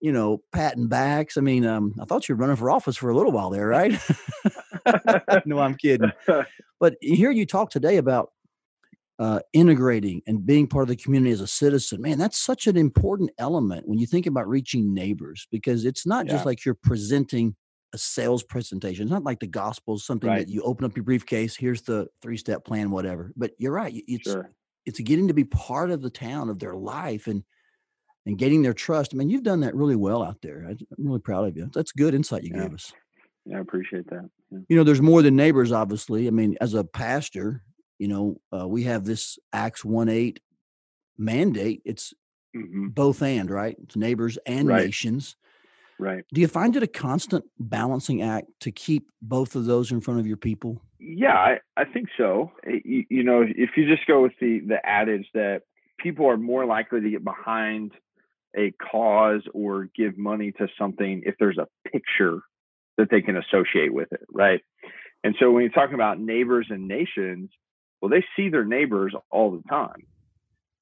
you 0.00 0.12
know, 0.12 0.42
patting 0.52 0.88
backs. 0.88 1.36
I 1.36 1.40
mean, 1.40 1.64
um, 1.64 1.94
I 2.00 2.04
thought 2.04 2.28
you 2.28 2.34
were 2.34 2.40
running 2.40 2.56
for 2.56 2.70
office 2.70 2.96
for 2.96 3.10
a 3.10 3.16
little 3.16 3.32
while 3.32 3.50
there, 3.50 3.68
right? 3.68 3.98
no, 5.46 5.58
I'm 5.58 5.74
kidding. 5.74 6.12
But 6.80 6.96
here 7.00 7.30
you 7.30 7.46
talk 7.46 7.70
today 7.70 7.96
about 7.96 8.30
uh, 9.18 9.40
integrating 9.52 10.20
and 10.26 10.44
being 10.44 10.66
part 10.66 10.82
of 10.82 10.88
the 10.88 10.96
community 10.96 11.32
as 11.32 11.40
a 11.40 11.46
citizen, 11.46 12.02
man, 12.02 12.18
that's 12.18 12.38
such 12.38 12.66
an 12.66 12.76
important 12.76 13.30
element 13.38 13.88
when 13.88 13.98
you 13.98 14.06
think 14.06 14.26
about 14.26 14.48
reaching 14.48 14.92
neighbors 14.92 15.46
because 15.50 15.84
it's 15.84 16.06
not 16.06 16.26
yeah. 16.26 16.32
just 16.32 16.44
like 16.44 16.64
you're 16.64 16.74
presenting 16.74 17.54
a 17.94 17.98
sales 17.98 18.42
presentation. 18.42 19.04
It's 19.04 19.12
not 19.12 19.22
like 19.22 19.38
the 19.40 19.46
gospel 19.46 19.94
is 19.94 20.04
something 20.04 20.28
right. 20.28 20.40
that 20.46 20.52
you 20.52 20.62
open 20.62 20.84
up 20.84 20.96
your 20.96 21.04
briefcase, 21.04 21.56
here's 21.56 21.82
the 21.82 22.08
three 22.20 22.36
step 22.36 22.64
plan, 22.64 22.90
whatever. 22.90 23.32
But 23.36 23.52
you're 23.56 23.72
right. 23.72 23.94
It's, 24.06 24.30
sure. 24.30 24.50
it's 24.84 24.98
getting 25.00 25.28
to 25.28 25.34
be 25.34 25.44
part 25.44 25.90
of 25.90 26.02
the 26.02 26.10
town 26.10 26.50
of 26.50 26.58
their 26.58 26.74
life 26.74 27.28
and, 27.28 27.44
and 28.26 28.36
getting 28.36 28.62
their 28.62 28.74
trust. 28.74 29.14
I 29.14 29.16
mean, 29.16 29.30
you've 29.30 29.44
done 29.44 29.60
that 29.60 29.76
really 29.76 29.96
well 29.96 30.22
out 30.22 30.42
there. 30.42 30.66
I'm 30.68 30.78
really 30.98 31.20
proud 31.20 31.46
of 31.46 31.56
you. 31.56 31.70
That's 31.72 31.92
good 31.92 32.14
insight 32.14 32.42
you 32.42 32.50
yeah. 32.52 32.62
gave 32.62 32.74
us. 32.74 32.92
Yeah, 33.46 33.58
I 33.58 33.60
appreciate 33.60 34.08
that. 34.10 34.28
Yeah. 34.50 34.58
You 34.68 34.76
know, 34.76 34.84
there's 34.84 35.02
more 35.02 35.22
than 35.22 35.36
neighbors, 35.36 35.70
obviously. 35.70 36.26
I 36.26 36.30
mean, 36.30 36.56
as 36.60 36.74
a 36.74 36.82
pastor, 36.82 37.62
you 37.98 38.08
know, 38.08 38.40
uh, 38.52 38.66
we 38.66 38.82
have 38.84 39.04
this 39.04 39.38
Acts 39.52 39.84
1 39.84 40.08
8 40.08 40.40
mandate. 41.16 41.82
It's 41.84 42.12
mm-hmm. 42.56 42.88
both 42.88 43.22
and, 43.22 43.48
right? 43.50 43.76
It's 43.84 43.94
neighbors 43.94 44.36
and 44.46 44.66
right. 44.66 44.86
nations. 44.86 45.36
Right. 45.98 46.24
Do 46.32 46.40
you 46.40 46.48
find 46.48 46.74
it 46.76 46.82
a 46.82 46.88
constant 46.88 47.44
balancing 47.58 48.22
act 48.22 48.48
to 48.60 48.72
keep 48.72 49.10
both 49.22 49.54
of 49.54 49.64
those 49.64 49.92
in 49.92 50.00
front 50.00 50.20
of 50.20 50.26
your 50.26 50.36
people? 50.36 50.82
Yeah, 50.98 51.34
I, 51.34 51.58
I 51.76 51.84
think 51.84 52.08
so. 52.16 52.50
Eh, 52.66 52.80
you, 52.84 53.04
you 53.10 53.22
know, 53.22 53.42
if 53.42 53.70
you 53.76 53.86
just 53.86 54.06
go 54.06 54.22
with 54.22 54.32
the 54.40 54.60
the 54.66 54.84
adage 54.84 55.26
that 55.34 55.62
people 55.98 56.26
are 56.26 56.36
more 56.36 56.66
likely 56.66 57.00
to 57.00 57.10
get 57.10 57.22
behind 57.22 57.92
a 58.56 58.72
cause 58.72 59.42
or 59.52 59.88
give 59.96 60.16
money 60.18 60.52
to 60.52 60.68
something 60.78 61.22
if 61.24 61.34
there's 61.38 61.58
a 61.58 61.68
picture 61.90 62.40
that 62.96 63.08
they 63.10 63.20
can 63.20 63.36
associate 63.36 63.92
with 63.92 64.12
it, 64.12 64.24
right? 64.32 64.60
And 65.24 65.34
so 65.40 65.50
when 65.50 65.62
you're 65.62 65.72
talking 65.72 65.94
about 65.94 66.20
neighbors 66.20 66.66
and 66.70 66.86
nations, 66.86 67.50
well, 68.00 68.10
they 68.10 68.24
see 68.36 68.50
their 68.50 68.64
neighbors 68.64 69.14
all 69.30 69.50
the 69.50 69.62
time. 69.68 70.06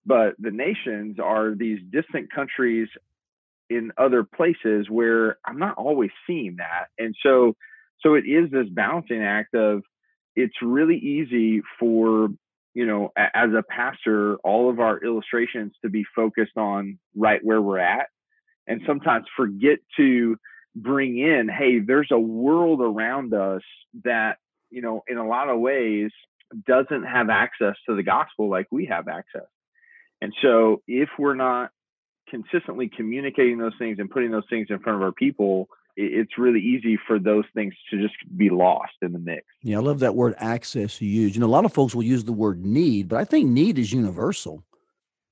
But 0.04 0.34
the 0.38 0.50
nations 0.50 1.18
are 1.22 1.54
these 1.54 1.78
distant 1.90 2.32
countries 2.32 2.88
in 3.74 3.92
other 3.96 4.24
places 4.24 4.88
where 4.88 5.38
I'm 5.46 5.58
not 5.58 5.76
always 5.76 6.10
seeing 6.26 6.56
that. 6.58 6.86
And 6.98 7.14
so 7.22 7.54
so 8.00 8.14
it 8.14 8.24
is 8.26 8.50
this 8.50 8.68
balancing 8.70 9.22
act 9.22 9.54
of 9.54 9.82
it's 10.34 10.54
really 10.62 10.96
easy 10.96 11.62
for 11.78 12.28
you 12.74 12.86
know 12.86 13.12
as 13.16 13.50
a 13.50 13.62
pastor 13.68 14.36
all 14.38 14.70
of 14.70 14.80
our 14.80 14.98
illustrations 15.02 15.72
to 15.82 15.90
be 15.90 16.04
focused 16.16 16.56
on 16.56 16.98
right 17.14 17.40
where 17.42 17.60
we're 17.60 17.78
at 17.78 18.06
and 18.66 18.80
sometimes 18.86 19.26
forget 19.36 19.78
to 19.98 20.36
bring 20.74 21.18
in 21.18 21.50
hey 21.50 21.80
there's 21.80 22.08
a 22.10 22.18
world 22.18 22.80
around 22.80 23.34
us 23.34 23.60
that 24.04 24.38
you 24.70 24.80
know 24.80 25.02
in 25.06 25.18
a 25.18 25.26
lot 25.26 25.50
of 25.50 25.60
ways 25.60 26.10
doesn't 26.66 27.04
have 27.04 27.30
access 27.30 27.76
to 27.88 27.96
the 27.96 28.02
gospel 28.02 28.48
like 28.48 28.66
we 28.70 28.86
have 28.86 29.08
access. 29.08 29.48
And 30.20 30.32
so 30.42 30.82
if 30.86 31.08
we're 31.18 31.34
not 31.34 31.70
consistently 32.32 32.88
communicating 32.88 33.58
those 33.58 33.74
things 33.78 33.98
and 33.98 34.10
putting 34.10 34.30
those 34.30 34.46
things 34.48 34.68
in 34.70 34.78
front 34.78 34.96
of 34.96 35.02
our 35.02 35.12
people, 35.12 35.68
it's 35.96 36.38
really 36.38 36.60
easy 36.60 36.98
for 37.06 37.18
those 37.18 37.44
things 37.54 37.74
to 37.90 38.00
just 38.00 38.14
be 38.36 38.48
lost 38.48 38.94
in 39.02 39.12
the 39.12 39.18
mix. 39.18 39.44
Yeah, 39.62 39.76
I 39.76 39.80
love 39.80 39.98
that 39.98 40.14
word 40.14 40.34
access 40.38 41.00
you 41.02 41.08
use. 41.08 41.34
You 41.34 41.40
know, 41.40 41.46
a 41.46 41.48
lot 41.48 41.66
of 41.66 41.74
folks 41.74 41.94
will 41.94 42.02
use 42.02 42.24
the 42.24 42.32
word 42.32 42.64
need, 42.64 43.08
but 43.08 43.18
I 43.18 43.24
think 43.24 43.50
need 43.50 43.78
is 43.78 43.92
universal. 43.92 44.64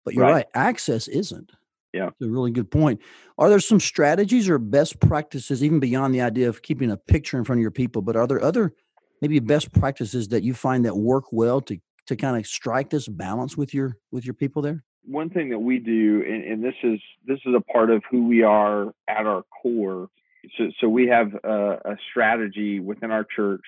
But 0.05 0.15
you're 0.15 0.25
right, 0.25 0.33
right 0.33 0.47
access 0.55 1.09
isn't. 1.09 1.51
Yeah. 1.95 2.09
It's 2.09 2.21
a 2.23 2.29
really 2.29 2.51
good 2.51 2.71
point. 2.71 3.01
Are 3.39 3.49
there 3.49 3.61
some 3.61 3.81
strategies 3.81 4.49
or 4.49 4.59
best 4.59 5.01
practices, 5.01 5.65
even 5.65 5.81
beyond 5.81 6.15
the 6.15 6.21
idea 6.21 6.49
of 6.49 6.63
keeping 6.63 6.91
a 6.91 6.97
picture 6.99 7.39
in 7.39 7.45
front 7.45 7.59
of 7.59 7.63
your 7.63 7.71
people, 7.71 8.03
but 8.03 8.15
are 8.15 8.27
there 8.27 8.43
other 8.43 8.75
maybe 9.23 9.39
best 9.41 9.73
practices 9.73 10.29
that 10.29 10.43
you 10.43 10.53
find 10.53 10.85
that 10.85 10.97
work 10.97 11.25
well 11.33 11.61
to 11.63 11.79
to 12.07 12.17
kind 12.17 12.37
of 12.37 12.47
strike 12.47 12.91
this 12.91 13.09
balance 13.09 13.57
with 13.57 13.73
your 13.73 13.97
with 14.13 14.25
your 14.25 14.35
people 14.35 14.63
there? 14.63 14.85
One 15.05 15.31
thing 15.31 15.51
that 15.51 15.59
we 15.59 15.79
do, 15.79 16.23
and, 16.27 16.45
and 16.45 16.65
this 16.65 16.75
is 16.83 17.01
this 17.27 17.39
is 17.47 17.55
a 17.55 17.61
part 17.61 17.91
of 17.91 18.03
who 18.11 18.27
we 18.29 18.43
are 18.43 18.93
at 19.09 19.27
our 19.27 19.45
core. 19.63 20.09
So, 20.57 20.71
so 20.81 20.89
we 20.89 21.09
have 21.09 21.35
a, 21.45 21.79
a 21.85 21.97
strategy 22.11 22.81
within 22.81 23.11
our 23.11 23.25
church 23.25 23.65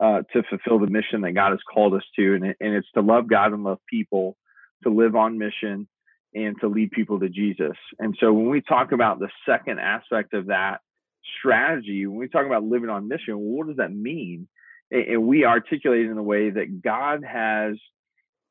uh, 0.00 0.22
to 0.32 0.42
fulfill 0.48 0.78
the 0.78 0.86
mission 0.86 1.22
that 1.22 1.32
God 1.32 1.50
has 1.50 1.60
called 1.72 1.94
us 1.94 2.04
to, 2.16 2.34
and, 2.34 2.44
and 2.44 2.74
it's 2.74 2.90
to 2.94 3.00
love 3.00 3.28
God 3.28 3.52
and 3.52 3.64
love 3.64 3.78
people, 3.88 4.36
to 4.82 4.90
live 4.90 5.16
on 5.16 5.38
mission, 5.38 5.88
and 6.34 6.56
to 6.60 6.68
lead 6.68 6.90
people 6.90 7.20
to 7.20 7.28
Jesus. 7.28 7.76
And 7.98 8.16
so 8.20 8.32
when 8.32 8.48
we 8.48 8.60
talk 8.60 8.92
about 8.92 9.20
the 9.20 9.30
second 9.46 9.78
aspect 9.78 10.34
of 10.34 10.46
that 10.46 10.80
strategy, 11.38 12.06
when 12.06 12.18
we 12.18 12.28
talk 12.28 12.46
about 12.46 12.64
living 12.64 12.90
on 12.90 13.08
mission, 13.08 13.38
what 13.38 13.68
does 13.68 13.76
that 13.76 13.92
mean? 13.92 14.48
And 14.90 15.26
we 15.26 15.44
articulate 15.44 16.06
it 16.06 16.10
in 16.10 16.16
the 16.16 16.22
way 16.22 16.50
that 16.50 16.82
God 16.82 17.24
has, 17.24 17.76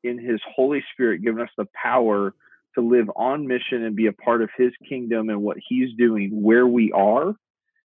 in 0.04 0.18
His 0.18 0.40
Holy 0.54 0.84
Spirit, 0.92 1.22
given 1.22 1.42
us 1.42 1.50
the 1.56 1.66
power 1.74 2.34
to 2.76 2.80
live 2.80 3.10
on 3.16 3.46
mission 3.46 3.82
and 3.82 3.96
be 3.96 4.06
a 4.06 4.12
part 4.12 4.42
of 4.42 4.50
His 4.56 4.72
kingdom 4.88 5.28
and 5.28 5.42
what 5.42 5.56
He's 5.68 5.92
doing 5.96 6.42
where 6.42 6.66
we 6.66 6.92
are 6.92 7.34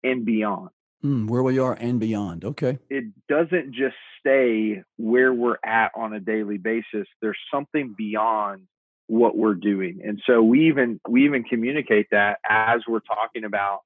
and 0.05 0.25
beyond. 0.27 0.71
Mm, 1.05 1.29
where 1.29 1.43
we 1.43 1.59
are 1.59 1.73
and 1.73 1.99
beyond. 1.99 2.45
Okay. 2.45 2.79
It 2.91 3.05
doesn't 3.27 3.73
just 3.73 3.97
stay 4.19 4.83
where 4.99 5.33
we're 5.33 5.57
at 5.65 5.93
on 5.97 6.13
a 6.13 6.21
daily 6.21 6.59
basis. 6.59 7.07
There's 7.23 7.39
something 7.51 7.95
beyond 7.97 8.67
what 9.07 9.37
we're 9.37 9.55
doing. 9.55 10.01
And 10.05 10.21
so 10.27 10.43
we 10.43 10.69
even 10.69 11.01
we 11.09 11.25
even 11.25 11.43
communicate 11.43 12.09
that 12.11 12.39
as 12.49 12.83
we're 12.87 13.01
talking 13.01 13.45
about 13.45 13.81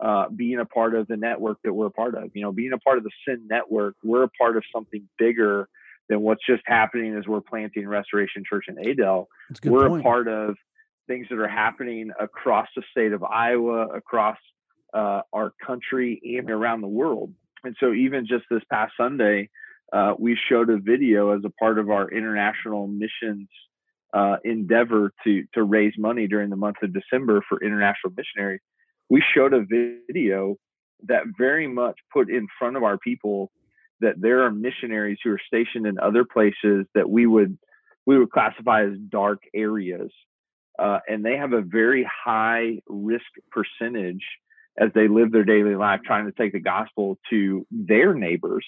uh, 0.00 0.28
being 0.28 0.58
a 0.58 0.66
part 0.66 0.94
of 0.94 1.06
the 1.06 1.16
network 1.16 1.58
that 1.64 1.72
we're 1.72 1.86
a 1.86 1.90
part 1.90 2.14
of. 2.14 2.30
You 2.34 2.42
know, 2.42 2.52
being 2.52 2.72
a 2.72 2.78
part 2.78 2.98
of 2.98 3.04
the 3.04 3.10
Send 3.26 3.48
Network, 3.48 3.94
we're 4.02 4.24
a 4.24 4.28
part 4.28 4.56
of 4.56 4.64
something 4.74 5.08
bigger 5.18 5.68
than 6.08 6.20
what's 6.20 6.44
just 6.48 6.62
happening 6.66 7.16
as 7.16 7.26
we're 7.26 7.40
planting 7.40 7.86
Restoration 7.86 8.42
Church 8.48 8.66
in 8.68 8.78
Adel. 8.78 9.28
We're 9.64 9.88
point. 9.88 10.00
a 10.00 10.02
part 10.02 10.28
of 10.28 10.56
things 11.06 11.26
that 11.30 11.38
are 11.38 11.48
happening 11.48 12.10
across 12.20 12.68
the 12.76 12.82
state 12.90 13.12
of 13.12 13.22
Iowa, 13.22 13.86
across 13.88 14.38
uh, 14.94 15.22
our 15.32 15.52
country, 15.64 16.20
and 16.38 16.50
around 16.50 16.80
the 16.80 16.88
world. 16.88 17.32
And 17.64 17.76
so, 17.80 17.92
even 17.92 18.26
just 18.26 18.44
this 18.50 18.62
past 18.70 18.92
Sunday, 18.96 19.48
uh, 19.92 20.14
we 20.18 20.38
showed 20.48 20.70
a 20.70 20.78
video 20.78 21.36
as 21.36 21.42
a 21.44 21.50
part 21.50 21.78
of 21.78 21.90
our 21.90 22.10
international 22.10 22.86
missions 22.86 23.48
uh, 24.12 24.36
endeavor 24.44 25.12
to 25.24 25.44
to 25.54 25.62
raise 25.62 25.94
money 25.98 26.26
during 26.26 26.50
the 26.50 26.56
month 26.56 26.76
of 26.82 26.92
December 26.92 27.42
for 27.48 27.62
international 27.62 28.12
missionaries, 28.16 28.60
we 29.08 29.22
showed 29.34 29.52
a 29.52 29.64
video 29.64 30.56
that 31.04 31.24
very 31.36 31.66
much 31.66 31.96
put 32.12 32.30
in 32.30 32.46
front 32.58 32.76
of 32.76 32.82
our 32.82 32.98
people 32.98 33.50
that 34.00 34.14
there 34.18 34.42
are 34.44 34.50
missionaries 34.50 35.18
who 35.22 35.30
are 35.30 35.40
stationed 35.46 35.86
in 35.86 35.98
other 35.98 36.24
places 36.24 36.86
that 36.94 37.08
we 37.08 37.26
would 37.26 37.58
we 38.06 38.18
would 38.18 38.30
classify 38.30 38.84
as 38.84 38.92
dark 39.10 39.42
areas, 39.54 40.12
uh, 40.78 41.00
and 41.08 41.24
they 41.24 41.36
have 41.36 41.52
a 41.52 41.60
very 41.60 42.08
high 42.24 42.78
risk 42.86 43.26
percentage 43.50 44.22
as 44.78 44.90
they 44.94 45.08
live 45.08 45.32
their 45.32 45.44
daily 45.44 45.74
life 45.74 46.00
trying 46.04 46.26
to 46.26 46.32
take 46.32 46.52
the 46.52 46.60
gospel 46.60 47.18
to 47.30 47.66
their 47.70 48.14
neighbors 48.14 48.66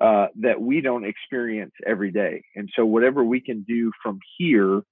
uh, 0.00 0.28
that 0.40 0.60
we 0.60 0.80
don't 0.80 1.04
experience 1.04 1.72
every 1.86 2.10
day. 2.10 2.42
And 2.56 2.70
so, 2.74 2.84
whatever 2.86 3.22
we 3.22 3.40
can 3.40 3.62
do 3.62 3.92
from 4.02 4.18
here 4.38 4.82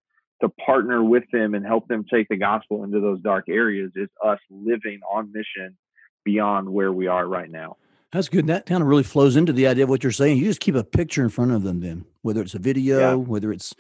to 0.43 0.49
partner 0.51 1.03
with 1.03 1.25
them 1.33 1.55
and 1.55 1.67
help 1.67 1.89
them 1.89 2.05
take 2.13 2.29
the 2.29 2.37
gospel 2.37 2.85
into 2.85 3.01
those 3.01 3.21
dark 3.23 3.47
areas 3.49 3.91
is 3.97 4.09
us 4.25 4.39
living 4.51 5.01
on 5.11 5.33
mission 5.33 5.77
beyond 6.25 6.69
where 6.69 6.93
we 6.93 7.07
are 7.07 7.27
right 7.27 7.51
now. 7.51 7.77
That's 8.13 8.29
good. 8.29 8.47
That 8.47 8.67
kind 8.67 8.83
of 8.83 8.89
really 8.89 9.03
flows 9.03 9.37
into 9.37 9.53
the 9.53 9.67
idea 9.67 9.85
of 9.85 9.91
what 9.91 10.03
you're 10.03 10.13
saying. 10.13 10.39
You 10.39 10.45
just 10.45 10.61
keep 10.61 10.75
a 10.75 10.85
picture 10.85 11.23
in 11.23 11.29
front 11.29 11.53
of 11.53 11.63
them, 11.63 11.81
then, 11.81 12.05
whether 12.23 12.41
it's 12.41 12.55
a 12.55 12.59
video, 12.59 12.99
yeah. 12.99 13.15
whether 13.15 13.53
it's 13.53 13.75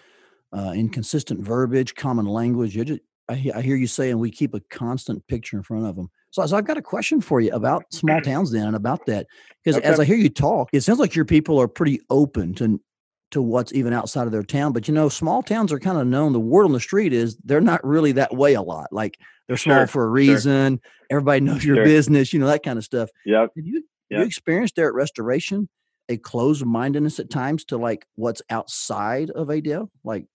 uh, 0.52 0.72
inconsistent 0.74 1.40
verbiage, 1.40 1.94
common 1.94 2.26
language. 2.26 2.76
You 2.76 2.84
just, 2.84 3.00
I, 3.28 3.50
I 3.54 3.62
hear 3.62 3.76
you 3.76 3.86
saying 3.86 4.18
we 4.18 4.30
keep 4.30 4.54
a 4.54 4.60
constant 4.70 5.26
picture 5.28 5.56
in 5.56 5.62
front 5.62 5.86
of 5.86 5.96
them. 5.96 6.10
So, 6.30 6.44
so 6.44 6.56
I've 6.56 6.66
got 6.66 6.76
a 6.76 6.82
question 6.82 7.22
for 7.22 7.40
you 7.40 7.52
about 7.52 7.84
small 7.92 8.20
towns 8.22 8.50
then 8.50 8.66
and 8.66 8.76
about 8.76 9.06
that. 9.06 9.26
Because 9.64 9.78
okay. 9.78 9.86
as 9.86 9.98
I 9.98 10.04
hear 10.04 10.16
you 10.16 10.28
talk, 10.28 10.68
it 10.72 10.82
sounds 10.82 10.98
like 10.98 11.14
your 11.14 11.24
people 11.24 11.58
are 11.58 11.68
pretty 11.68 12.00
open 12.10 12.54
to 12.54 12.80
to 13.30 13.42
what's 13.42 13.74
even 13.74 13.92
outside 13.92 14.24
of 14.24 14.32
their 14.32 14.42
town. 14.42 14.72
But 14.72 14.88
you 14.88 14.94
know, 14.94 15.08
small 15.08 15.42
towns 15.42 15.72
are 15.72 15.78
kind 15.78 15.98
of 15.98 16.06
known. 16.06 16.32
The 16.32 16.40
word 16.40 16.64
on 16.64 16.72
the 16.72 16.80
street 16.80 17.12
is 17.12 17.36
they're 17.44 17.60
not 17.60 17.84
really 17.84 18.12
that 18.12 18.34
way 18.34 18.54
a 18.54 18.62
lot. 18.62 18.88
Like 18.90 19.18
they're 19.46 19.56
small 19.56 19.80
sure, 19.80 19.86
for 19.86 20.04
a 20.04 20.08
reason. 20.08 20.76
Sure. 20.76 20.90
Everybody 21.10 21.40
knows 21.44 21.64
your 21.64 21.76
sure. 21.76 21.84
business, 21.84 22.32
you 22.32 22.38
know, 22.38 22.46
that 22.46 22.62
kind 22.62 22.78
of 22.78 22.84
stuff. 22.84 23.10
Have 23.54 23.66
you, 23.66 23.82
yep. 24.10 24.20
you 24.20 24.26
experienced 24.26 24.76
there 24.76 24.88
at 24.88 24.94
Restoration 24.94 25.68
a 26.08 26.16
closed 26.16 26.64
mindedness 26.64 27.20
at 27.20 27.30
times 27.30 27.64
to 27.66 27.76
like 27.76 28.06
what's 28.16 28.42
outside 28.50 29.30
of 29.30 29.50
Adel? 29.50 29.90
Like 30.04 30.26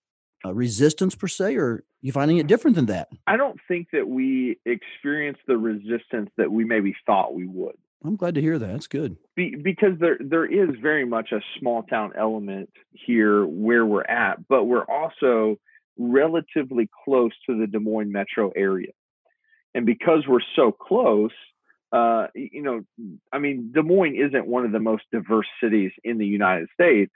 uh, 0.44 0.54
resistance 0.54 1.14
per 1.14 1.26
se, 1.26 1.56
or 1.56 1.84
you 2.02 2.12
finding 2.12 2.38
it 2.38 2.46
different 2.46 2.76
than 2.76 2.86
that? 2.86 3.08
I 3.26 3.36
don't 3.36 3.58
think 3.66 3.88
that 3.92 4.06
we 4.06 4.58
experienced 4.66 5.40
the 5.46 5.56
resistance 5.56 6.30
that 6.36 6.50
we 6.50 6.64
maybe 6.64 6.94
thought 7.06 7.34
we 7.34 7.46
would. 7.46 7.76
I'm 8.04 8.16
glad 8.16 8.34
to 8.34 8.42
hear 8.42 8.58
that. 8.58 8.66
That's 8.66 8.86
good. 8.86 9.16
Be, 9.34 9.56
because 9.56 9.98
there 9.98 10.18
there 10.20 10.44
is 10.44 10.76
very 10.80 11.06
much 11.06 11.32
a 11.32 11.40
small 11.58 11.82
town 11.84 12.12
element 12.16 12.70
here 12.92 13.46
where 13.46 13.86
we're 13.86 14.04
at, 14.04 14.46
but 14.46 14.64
we're 14.64 14.84
also 14.84 15.56
relatively 15.96 16.88
close 17.04 17.32
to 17.46 17.58
the 17.58 17.66
Des 17.66 17.78
Moines 17.78 18.12
metro 18.12 18.50
area. 18.54 18.92
And 19.74 19.86
because 19.86 20.24
we're 20.28 20.40
so 20.54 20.70
close, 20.70 21.32
uh, 21.94 22.26
you 22.34 22.62
know, 22.62 22.82
I 23.32 23.38
mean, 23.38 23.72
Des 23.72 23.82
Moines 23.82 24.16
isn't 24.16 24.46
one 24.46 24.64
of 24.64 24.72
the 24.72 24.80
most 24.80 25.04
diverse 25.12 25.46
cities 25.62 25.92
in 26.02 26.18
the 26.18 26.26
United 26.26 26.68
States, 26.74 27.12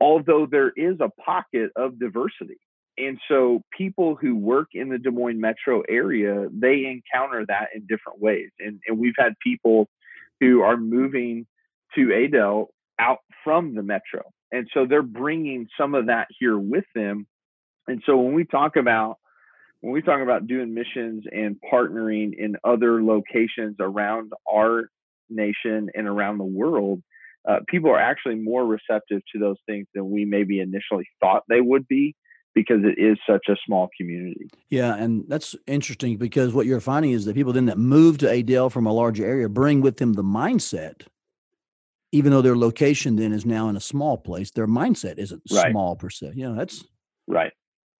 although 0.00 0.46
there 0.50 0.72
is 0.74 0.96
a 1.00 1.10
pocket 1.22 1.70
of 1.76 1.98
diversity 1.98 2.58
and 2.98 3.18
so 3.28 3.62
people 3.76 4.16
who 4.16 4.36
work 4.36 4.68
in 4.74 4.90
the 4.90 4.98
Des 4.98 5.10
Moines 5.10 5.40
metro 5.40 5.82
area, 5.88 6.48
they 6.52 6.84
encounter 6.86 7.44
that 7.46 7.68
in 7.74 7.86
different 7.86 8.20
ways. 8.20 8.50
And, 8.58 8.80
and 8.86 8.98
we've 8.98 9.14
had 9.18 9.34
people 9.42 9.88
who 10.40 10.62
are 10.62 10.76
moving 10.76 11.46
to 11.94 12.12
Adel 12.12 12.68
out 12.98 13.18
from 13.44 13.74
the 13.74 13.82
metro. 13.82 14.22
And 14.50 14.68
so 14.74 14.84
they're 14.86 15.02
bringing 15.02 15.68
some 15.78 15.94
of 15.94 16.06
that 16.06 16.28
here 16.38 16.58
with 16.58 16.84
them. 16.94 17.26
And 17.88 18.02
so 18.04 18.16
when 18.18 18.34
we 18.34 18.44
talk 18.44 18.76
about 18.76 19.16
when 19.82 19.92
we 19.92 20.00
talk 20.00 20.20
about 20.22 20.46
doing 20.46 20.72
missions 20.72 21.24
and 21.30 21.56
partnering 21.70 22.32
in 22.38 22.56
other 22.64 23.02
locations 23.02 23.76
around 23.80 24.32
our 24.50 24.88
nation 25.28 25.90
and 25.94 26.06
around 26.06 26.38
the 26.38 26.44
world, 26.44 27.02
uh, 27.48 27.58
people 27.68 27.90
are 27.90 27.98
actually 27.98 28.36
more 28.36 28.64
receptive 28.64 29.20
to 29.32 29.40
those 29.40 29.56
things 29.66 29.88
than 29.92 30.08
we 30.10 30.24
maybe 30.24 30.60
initially 30.60 31.06
thought 31.20 31.42
they 31.48 31.60
would 31.60 31.86
be 31.88 32.14
because 32.54 32.82
it 32.84 33.02
is 33.02 33.18
such 33.28 33.46
a 33.48 33.56
small 33.66 33.88
community. 33.98 34.48
Yeah, 34.70 34.94
and 34.94 35.24
that's 35.26 35.56
interesting 35.66 36.16
because 36.16 36.54
what 36.54 36.66
you're 36.66 36.80
finding 36.80 37.10
is 37.10 37.24
that 37.24 37.34
people 37.34 37.52
then 37.52 37.66
that 37.66 37.78
move 37.78 38.18
to 38.18 38.30
Adel 38.30 38.70
from 38.70 38.86
a 38.86 38.92
larger 38.92 39.26
area 39.26 39.48
bring 39.48 39.80
with 39.80 39.96
them 39.96 40.12
the 40.12 40.22
mindset, 40.22 41.06
even 42.12 42.30
though 42.30 42.42
their 42.42 42.56
location 42.56 43.16
then 43.16 43.32
is 43.32 43.44
now 43.44 43.68
in 43.68 43.76
a 43.76 43.80
small 43.80 44.16
place, 44.16 44.52
their 44.52 44.68
mindset 44.68 45.18
isn't 45.18 45.42
right. 45.50 45.72
small 45.72 45.96
per 45.96 46.10
se. 46.10 46.34
Yeah, 46.36 46.54
that's 46.56 46.84
right. 47.26 47.52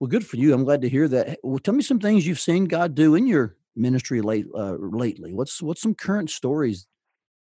Well, 0.03 0.09
good 0.09 0.27
for 0.27 0.35
you. 0.35 0.53
I'm 0.53 0.65
glad 0.65 0.81
to 0.81 0.89
hear 0.89 1.07
that. 1.07 1.39
Well, 1.43 1.59
tell 1.59 1.73
me 1.73 1.81
some 1.81 1.97
things 1.97 2.27
you've 2.27 2.37
seen 2.37 2.65
God 2.65 2.93
do 2.93 3.15
in 3.15 3.25
your 3.25 3.55
ministry 3.73 4.19
late 4.19 4.45
uh, 4.53 4.73
lately. 4.73 5.31
What's 5.31 5.61
what's 5.61 5.81
some 5.81 5.95
current 5.95 6.29
stories 6.29 6.87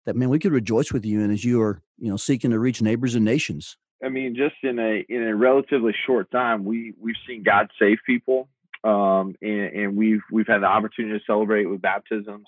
that 0.06 0.18
man 0.18 0.28
we 0.28 0.40
could 0.40 0.52
rejoice 0.52 0.92
with 0.92 1.06
you 1.06 1.22
in 1.22 1.32
as 1.32 1.46
you 1.46 1.62
are 1.62 1.82
you 2.00 2.10
know 2.10 2.18
seeking 2.18 2.52
to 2.52 2.60
reach 2.60 2.82
neighbors 2.82 3.16
and 3.16 3.24
nations. 3.24 3.78
I 4.04 4.10
mean, 4.10 4.36
just 4.36 4.56
in 4.62 4.78
a 4.78 5.06
in 5.08 5.24
a 5.24 5.34
relatively 5.34 5.96
short 6.06 6.32
time, 6.32 6.66
we 6.66 6.94
we've 7.00 7.16
seen 7.26 7.44
God 7.44 7.70
save 7.80 8.00
people, 8.06 8.50
um, 8.84 9.36
and, 9.42 9.74
and, 9.74 9.96
we've 9.96 10.24
we've 10.30 10.48
had 10.48 10.60
the 10.60 10.68
opportunity 10.68 11.18
to 11.18 11.24
celebrate 11.26 11.64
with 11.64 11.82
baptisms. 11.82 12.46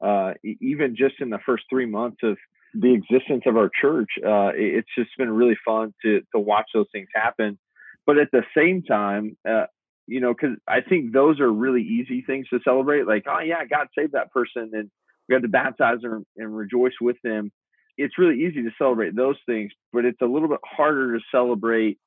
Uh, 0.00 0.34
even 0.60 0.94
just 0.94 1.16
in 1.18 1.30
the 1.30 1.40
first 1.44 1.64
three 1.68 1.86
months 1.86 2.18
of 2.22 2.38
the 2.74 2.94
existence 2.94 3.42
of 3.44 3.56
our 3.56 3.72
church, 3.80 4.10
uh, 4.24 4.52
it's 4.54 4.88
just 4.96 5.10
been 5.18 5.32
really 5.32 5.58
fun 5.64 5.92
to 6.02 6.20
to 6.32 6.38
watch 6.38 6.66
those 6.72 6.86
things 6.92 7.08
happen. 7.12 7.58
But 8.08 8.18
at 8.18 8.32
the 8.32 8.42
same 8.56 8.82
time, 8.82 9.36
uh, 9.48 9.66
you 10.08 10.20
know, 10.20 10.34
because 10.34 10.56
I 10.66 10.80
think 10.80 11.12
those 11.12 11.38
are 11.38 11.52
really 11.52 11.82
easy 11.82 12.22
things 12.22 12.48
to 12.48 12.58
celebrate. 12.64 13.06
Like, 13.06 13.26
oh 13.28 13.38
yeah, 13.38 13.64
God 13.66 13.86
saved 13.96 14.14
that 14.14 14.32
person, 14.32 14.70
and 14.72 14.90
we 15.28 15.34
had 15.34 15.42
to 15.42 15.48
baptize 15.48 16.00
them 16.00 16.26
and 16.36 16.56
rejoice 16.56 16.94
with 17.00 17.18
them 17.22 17.52
it's 17.98 18.16
really 18.16 18.44
easy 18.44 18.62
to 18.62 18.70
celebrate 18.78 19.14
those 19.14 19.36
things, 19.44 19.72
but 19.92 20.04
it's 20.04 20.22
a 20.22 20.26
little 20.26 20.48
bit 20.48 20.60
harder 20.64 21.18
to 21.18 21.24
celebrate 21.32 21.98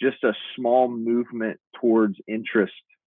just 0.00 0.24
a 0.24 0.32
small 0.56 0.88
movement 0.88 1.60
towards 1.80 2.16
interest 2.26 2.72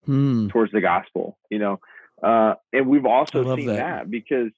Hmm. 0.06 0.48
towards 0.48 0.72
the 0.72 0.80
gospel. 0.80 1.38
You 1.50 1.58
know, 1.58 1.80
uh, 2.22 2.54
and 2.72 2.88
we've 2.88 3.06
also 3.06 3.56
seen 3.56 3.66
that. 3.68 3.76
that, 3.76 4.10
because 4.10 4.50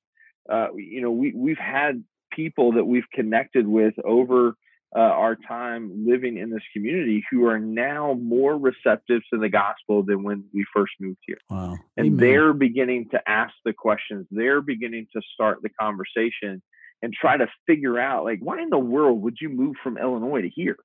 uh, 0.48 0.68
you 0.74 1.02
know 1.02 1.10
we 1.10 1.32
we've 1.34 1.58
had 1.58 2.02
people 2.32 2.72
that 2.72 2.84
we've 2.84 3.08
connected 3.12 3.66
with 3.66 3.94
over 4.04 4.56
uh, 4.96 5.00
our 5.00 5.36
time 5.36 6.06
living 6.06 6.38
in 6.38 6.48
this 6.50 6.62
community 6.72 7.22
who 7.30 7.44
are 7.46 7.58
now 7.58 8.14
more 8.14 8.56
receptive 8.56 9.20
to 9.32 9.38
the 9.38 9.48
gospel 9.48 10.02
than 10.02 10.22
when 10.22 10.44
we 10.54 10.64
first 10.74 10.92
moved 11.00 11.18
here 11.26 11.38
Wow. 11.50 11.76
and 11.96 12.06
Amen. 12.06 12.16
they're 12.16 12.52
beginning 12.54 13.08
to 13.10 13.20
ask 13.28 13.52
the 13.64 13.72
questions 13.74 14.26
they're 14.30 14.62
beginning 14.62 15.06
to 15.14 15.20
start 15.34 15.58
the 15.62 15.68
conversation 15.80 16.62
and 17.02 17.12
try 17.12 17.36
to 17.36 17.46
figure 17.66 17.98
out 17.98 18.24
like 18.24 18.38
why 18.40 18.60
in 18.62 18.70
the 18.70 18.78
world 18.78 19.20
would 19.22 19.36
you 19.40 19.50
move 19.50 19.76
from 19.82 19.98
illinois 19.98 20.40
to 20.42 20.48
here 20.48 20.78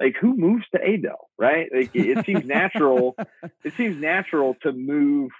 like 0.00 0.14
who 0.20 0.36
moves 0.36 0.64
to 0.74 0.80
adel 0.82 1.30
right 1.38 1.68
like 1.74 1.90
it, 1.94 2.18
it 2.18 2.26
seems 2.26 2.44
natural 2.44 3.16
it 3.64 3.72
seems 3.76 3.96
natural 3.96 4.54
to 4.62 4.72
move 4.72 5.30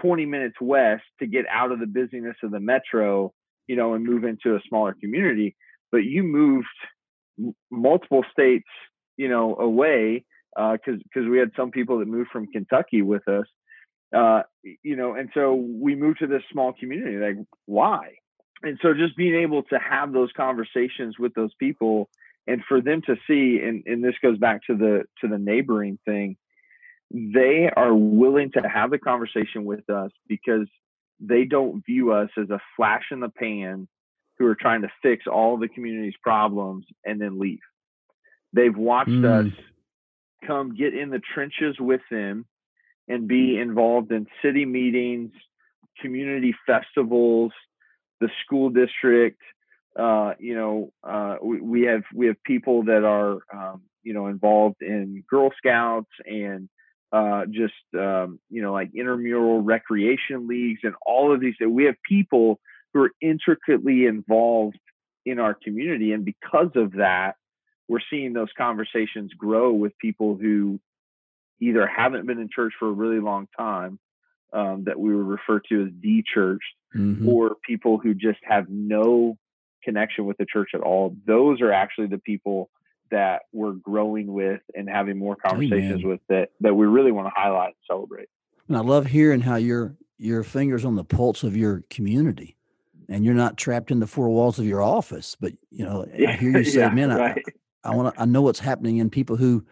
20 0.00 0.26
minutes 0.26 0.56
west 0.60 1.04
to 1.20 1.26
get 1.26 1.46
out 1.50 1.72
of 1.72 1.80
the 1.80 1.86
busyness 1.86 2.36
of 2.42 2.50
the 2.50 2.60
metro 2.60 3.32
you 3.66 3.76
know 3.76 3.94
and 3.94 4.04
move 4.04 4.24
into 4.24 4.56
a 4.56 4.60
smaller 4.68 4.94
community 5.00 5.56
but 5.90 6.04
you 6.04 6.22
moved 6.22 6.66
multiple 7.70 8.24
states 8.30 8.68
you 9.16 9.28
know 9.28 9.56
away 9.56 10.24
because 10.54 11.00
because 11.02 11.28
we 11.28 11.38
had 11.38 11.50
some 11.56 11.70
people 11.70 11.98
that 11.98 12.08
moved 12.08 12.30
from 12.30 12.46
kentucky 12.46 13.02
with 13.02 13.26
us 13.28 13.46
uh, 14.12 14.42
you 14.82 14.94
know, 14.94 15.14
and 15.14 15.30
so 15.32 15.54
we 15.54 15.94
moved 15.94 16.18
to 16.18 16.26
this 16.26 16.42
small 16.52 16.72
community. 16.72 17.16
Like, 17.16 17.46
why? 17.66 18.16
And 18.62 18.78
so 18.82 18.94
just 18.94 19.16
being 19.16 19.34
able 19.34 19.62
to 19.64 19.78
have 19.78 20.12
those 20.12 20.30
conversations 20.36 21.18
with 21.18 21.34
those 21.34 21.52
people, 21.58 22.08
and 22.46 22.62
for 22.68 22.80
them 22.80 23.02
to 23.06 23.16
see, 23.26 23.60
and 23.64 23.82
and 23.86 24.04
this 24.04 24.14
goes 24.22 24.38
back 24.38 24.60
to 24.66 24.76
the 24.76 25.04
to 25.20 25.28
the 25.28 25.38
neighboring 25.38 25.98
thing, 26.04 26.36
they 27.10 27.70
are 27.74 27.94
willing 27.94 28.52
to 28.52 28.60
have 28.60 28.90
the 28.90 28.98
conversation 28.98 29.64
with 29.64 29.88
us 29.88 30.10
because 30.28 30.68
they 31.18 31.44
don't 31.44 31.84
view 31.86 32.12
us 32.12 32.30
as 32.36 32.50
a 32.50 32.60
flash 32.76 33.04
in 33.10 33.20
the 33.20 33.28
pan 33.28 33.88
who 34.42 34.48
are 34.48 34.56
trying 34.56 34.82
to 34.82 34.88
fix 35.02 35.26
all 35.28 35.56
the 35.56 35.68
community's 35.68 36.16
problems 36.20 36.84
and 37.04 37.20
then 37.20 37.38
leave. 37.38 37.60
They've 38.52 38.76
watched 38.76 39.22
Mm. 39.22 39.46
us 39.46 39.52
come 40.44 40.74
get 40.74 40.94
in 40.94 41.10
the 41.10 41.20
trenches 41.20 41.78
with 41.78 42.00
them 42.10 42.44
and 43.06 43.28
be 43.28 43.56
involved 43.56 44.10
in 44.10 44.26
city 44.42 44.64
meetings, 44.64 45.32
community 46.00 46.54
festivals, 46.66 47.52
the 48.20 48.28
school 48.44 48.70
district. 48.70 49.40
Uh, 49.96 50.34
you 50.40 50.56
know, 50.56 50.92
uh, 51.04 51.36
we, 51.40 51.60
we 51.60 51.82
have 51.82 52.02
we 52.12 52.26
have 52.26 52.42
people 52.42 52.82
that 52.84 53.04
are 53.04 53.38
um, 53.54 53.82
you 54.02 54.12
know 54.12 54.26
involved 54.26 54.82
in 54.82 55.22
Girl 55.30 55.52
Scouts 55.56 56.10
and 56.26 56.68
uh, 57.12 57.46
just 57.46 57.74
um, 57.94 58.40
you 58.50 58.62
know 58.62 58.72
like 58.72 58.90
intramural 58.92 59.60
recreation 59.60 60.48
leagues 60.48 60.80
and 60.82 60.94
all 61.06 61.32
of 61.32 61.40
these. 61.40 61.54
That 61.60 61.70
we 61.70 61.84
have 61.84 61.96
people 62.02 62.58
who 62.92 63.02
are 63.02 63.10
intricately 63.20 64.06
involved 64.06 64.78
in 65.24 65.38
our 65.38 65.54
community, 65.54 66.12
and 66.12 66.24
because 66.24 66.70
of 66.74 66.92
that, 66.92 67.36
we're 67.88 68.00
seeing 68.10 68.32
those 68.32 68.48
conversations 68.56 69.32
grow 69.36 69.72
with 69.72 69.92
people 69.98 70.36
who 70.36 70.80
either 71.60 71.86
haven't 71.86 72.26
been 72.26 72.38
in 72.40 72.48
church 72.52 72.72
for 72.78 72.88
a 72.88 72.92
really 72.92 73.20
long 73.20 73.46
time 73.56 73.98
um, 74.52 74.84
that 74.84 74.98
we 74.98 75.14
would 75.14 75.26
refer 75.26 75.60
to 75.68 75.84
as 75.86 75.92
de-churched 76.00 76.64
Mhm. 76.94 77.26
or 77.26 77.56
people 77.66 77.98
who 77.98 78.12
just 78.14 78.40
have 78.42 78.68
no 78.68 79.38
connection 79.82 80.26
with 80.26 80.36
the 80.36 80.44
church 80.44 80.70
at 80.74 80.80
all 80.80 81.16
those 81.26 81.60
are 81.62 81.72
actually 81.72 82.06
the 82.06 82.18
people 82.18 82.68
that 83.10 83.42
we're 83.52 83.72
growing 83.72 84.32
with 84.32 84.60
and 84.74 84.88
having 84.88 85.18
more 85.18 85.34
conversations 85.34 86.00
Amen. 86.04 86.08
with 86.08 86.20
that 86.28 86.50
that 86.60 86.74
we 86.74 86.86
really 86.86 87.10
want 87.10 87.26
to 87.26 87.32
highlight 87.34 87.68
and 87.68 87.74
celebrate 87.86 88.28
And 88.68 88.76
I 88.76 88.80
love 88.80 89.06
hearing 89.06 89.40
how 89.40 89.56
your 89.56 89.96
your 90.18 90.42
fingers 90.44 90.84
on 90.84 90.94
the 90.96 91.02
pulse 91.04 91.42
of 91.42 91.56
your 91.56 91.82
community, 91.90 92.56
and 93.08 93.24
you're 93.24 93.34
not 93.34 93.56
trapped 93.56 93.90
in 93.90 94.00
the 94.00 94.06
four 94.06 94.28
walls 94.30 94.58
of 94.58 94.64
your 94.66 94.82
office. 94.82 95.36
But 95.38 95.54
you 95.70 95.84
know, 95.84 96.06
I 96.26 96.34
hear 96.36 96.50
you 96.50 96.64
say, 96.64 96.88
Yeah, 96.88 96.90
"Man, 96.90 97.10
I, 97.12 97.18
right. 97.18 97.44
I 97.84 97.92
want 97.92 98.14
to. 98.14 98.22
I 98.22 98.26
know 98.26 98.42
what's 98.42 98.60
happening 98.60 98.98
in 98.98 99.10
people 99.10 99.36
who 99.36 99.66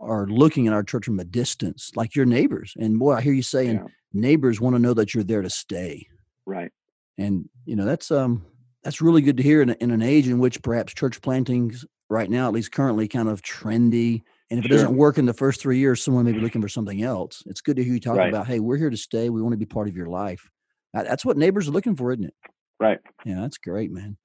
are 0.00 0.26
looking 0.26 0.66
at 0.66 0.72
our 0.72 0.82
church 0.82 1.06
from 1.06 1.20
a 1.20 1.24
distance, 1.24 1.92
like 1.96 2.16
your 2.16 2.26
neighbors. 2.26 2.74
And 2.78 2.98
boy, 2.98 3.14
I 3.14 3.20
hear 3.22 3.32
you 3.32 3.42
saying 3.42 3.82
Yeah, 3.82 3.88
neighbors 4.12 4.60
want 4.60 4.74
to 4.76 4.80
know 4.80 4.94
that 4.94 5.14
you're 5.14 5.24
there 5.24 5.42
to 5.42 5.50
stay. 5.50 6.08
right 6.46 6.72
And 7.18 7.48
you 7.64 7.76
know, 7.76 7.84
that's 7.84 8.10
um 8.10 8.44
that's 8.82 9.00
really 9.00 9.22
good 9.22 9.36
to 9.36 9.42
hear 9.42 9.62
in, 9.62 9.70
in 9.70 9.90
an 9.90 10.02
age 10.02 10.28
in 10.28 10.38
which 10.38 10.60
perhaps 10.62 10.94
church 10.94 11.20
plantings 11.20 11.84
right 12.10 12.28
now, 12.28 12.48
at 12.48 12.52
least 12.54 12.72
currently, 12.72 13.06
kind 13.08 13.28
of 13.28 13.42
trendy. 13.42 14.22
And 14.50 14.58
if 14.58 14.66
it 14.66 14.68
Sure. 14.68 14.70
doesn't 14.70 14.96
work 14.96 15.18
in 15.18 15.26
the 15.26 15.32
first 15.32 15.60
three 15.60 15.78
years, 15.78 16.02
someone 16.02 16.24
may 16.24 16.32
be 16.32 16.40
looking 16.40 16.60
for 16.60 16.68
something 16.68 17.02
else. 17.02 17.42
It's 17.46 17.60
good 17.60 17.76
to 17.76 17.84
hear 17.84 17.94
you 17.94 18.00
talk 18.00 18.22
Right. 18.22 18.24
about, 18.24 18.46
hey, 18.46 18.60
we're 18.60 18.76
here 18.76 18.90
to 18.90 18.96
stay. 18.96 19.30
We 19.30 19.40
want 19.40 19.52
to 19.52 19.56
be 19.58 19.66
part 19.66 19.88
of 19.88 19.96
your 19.96 20.08
life. 20.08 20.50
That- 20.92 21.06
That's 21.06 21.24
what 21.24 21.36
neighbors 21.36 21.68
are 21.68 21.72
looking 21.72 21.96
for, 21.96 22.12
isn't 22.12 22.24
it? 22.24 22.34
right 22.80 22.98
Yeah, 23.24 23.40
that's 23.40 23.58
great, 23.58 23.92
man. 23.92 24.16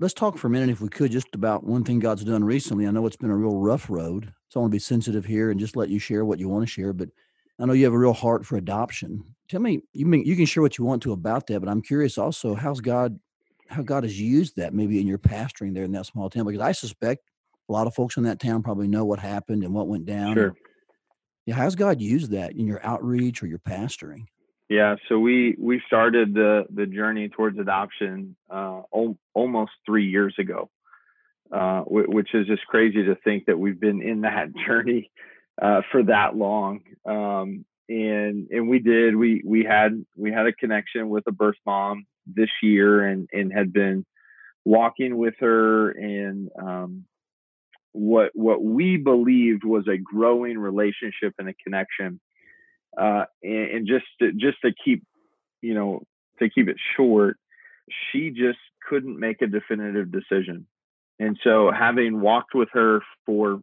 Let's 0.00 0.14
talk 0.14 0.36
for 0.36 0.48
a 0.48 0.50
minute, 0.50 0.70
if 0.70 0.80
we 0.80 0.88
could, 0.88 1.12
just 1.12 1.28
about 1.34 1.64
one 1.64 1.84
thing 1.84 2.00
God's 2.00 2.24
done 2.24 2.42
recently. 2.42 2.86
I 2.86 2.90
know 2.90 3.06
it's 3.06 3.16
been 3.16 3.30
a 3.30 3.36
real 3.36 3.56
rough 3.56 3.88
road, 3.88 4.32
so 4.48 4.58
I 4.58 4.62
want 4.62 4.72
to 4.72 4.74
be 4.74 4.80
sensitive 4.80 5.24
here 5.24 5.50
and 5.50 5.60
just 5.60 5.76
let 5.76 5.88
you 5.88 6.00
share 6.00 6.24
what 6.24 6.40
you 6.40 6.48
want 6.48 6.64
to 6.64 6.70
share. 6.70 6.92
But 6.92 7.10
I 7.60 7.66
know 7.66 7.72
you 7.72 7.84
have 7.84 7.94
a 7.94 7.98
real 7.98 8.12
heart 8.12 8.44
for 8.44 8.56
adoption. 8.56 9.22
Tell 9.48 9.60
me, 9.60 9.82
you 9.92 10.06
mean 10.06 10.24
you 10.24 10.34
can 10.34 10.46
share 10.46 10.62
what 10.62 10.76
you 10.78 10.84
want 10.84 11.02
to 11.04 11.12
about 11.12 11.46
that, 11.46 11.60
but 11.60 11.68
I'm 11.68 11.80
curious 11.82 12.18
also 12.18 12.54
how's 12.54 12.80
God, 12.80 13.18
how 13.68 13.82
God 13.82 14.02
has 14.02 14.20
used 14.20 14.56
that 14.56 14.74
maybe 14.74 15.00
in 15.00 15.06
your 15.06 15.18
pastoring 15.18 15.74
there 15.74 15.84
in 15.84 15.92
that 15.92 16.06
small 16.06 16.28
town, 16.28 16.44
because 16.44 16.60
I 16.60 16.72
suspect 16.72 17.30
a 17.68 17.72
lot 17.72 17.86
of 17.86 17.94
folks 17.94 18.16
in 18.16 18.24
that 18.24 18.40
town 18.40 18.62
probably 18.64 18.88
know 18.88 19.04
what 19.04 19.20
happened 19.20 19.62
and 19.62 19.72
what 19.72 19.86
went 19.86 20.06
down. 20.06 20.34
sure 20.34 20.54
yeah, 21.46 21.54
how's 21.54 21.76
God 21.76 22.00
used 22.00 22.30
that 22.30 22.52
in 22.52 22.66
your 22.66 22.84
outreach 22.84 23.42
or 23.42 23.46
your 23.46 23.58
pastoring? 23.58 24.24
Yeah, 24.68 24.96
so 25.08 25.18
we 25.18 25.56
we 25.58 25.82
started 25.86 26.32
the 26.34 26.64
the 26.74 26.86
journey 26.86 27.28
towards 27.28 27.58
adoption 27.58 28.34
uh, 28.50 28.82
al- 28.94 29.18
almost 29.34 29.72
three 29.84 30.08
years 30.08 30.34
ago, 30.38 30.70
uh, 31.52 31.82
wh- 31.82 32.08
which 32.08 32.34
is 32.34 32.46
just 32.46 32.66
crazy 32.66 33.04
to 33.04 33.14
think 33.16 33.46
that 33.46 33.58
we've 33.58 33.78
been 33.78 34.00
in 34.02 34.22
that 34.22 34.48
journey 34.66 35.10
uh, 35.60 35.82
for 35.92 36.04
that 36.04 36.34
long. 36.34 36.80
Um, 37.04 37.64
and 37.88 38.48
and 38.50 38.68
we 38.68 38.78
did 38.78 39.14
we 39.14 39.42
we 39.44 39.64
had 39.64 40.04
we 40.16 40.32
had 40.32 40.46
a 40.46 40.52
connection 40.52 41.10
with 41.10 41.24
a 41.26 41.32
birth 41.32 41.58
mom 41.66 42.06
this 42.26 42.50
year 42.62 43.06
and 43.06 43.28
and 43.32 43.52
had 43.52 43.72
been 43.72 44.06
walking 44.64 45.18
with 45.18 45.34
her 45.40 45.90
and 45.90 46.48
um, 46.58 47.04
what 47.92 48.30
what 48.34 48.62
we 48.62 48.96
believed 48.96 49.64
was 49.64 49.86
a 49.86 49.98
growing 49.98 50.58
relationship 50.58 51.34
and 51.38 51.48
a 51.48 51.54
connection 51.62 52.18
uh, 52.98 53.24
and, 53.42 53.70
and 53.70 53.86
just 53.86 54.04
to, 54.20 54.32
just 54.32 54.58
to 54.64 54.72
keep 54.84 55.04
you 55.62 55.74
know 55.74 56.02
to 56.38 56.48
keep 56.48 56.68
it 56.68 56.76
short 56.96 57.36
she 58.12 58.30
just 58.30 58.58
couldn't 58.88 59.18
make 59.18 59.42
a 59.42 59.46
definitive 59.46 60.10
decision. 60.10 60.66
And 61.18 61.38
so 61.42 61.70
having 61.70 62.20
walked 62.20 62.54
with 62.54 62.68
her 62.72 63.00
for 63.24 63.60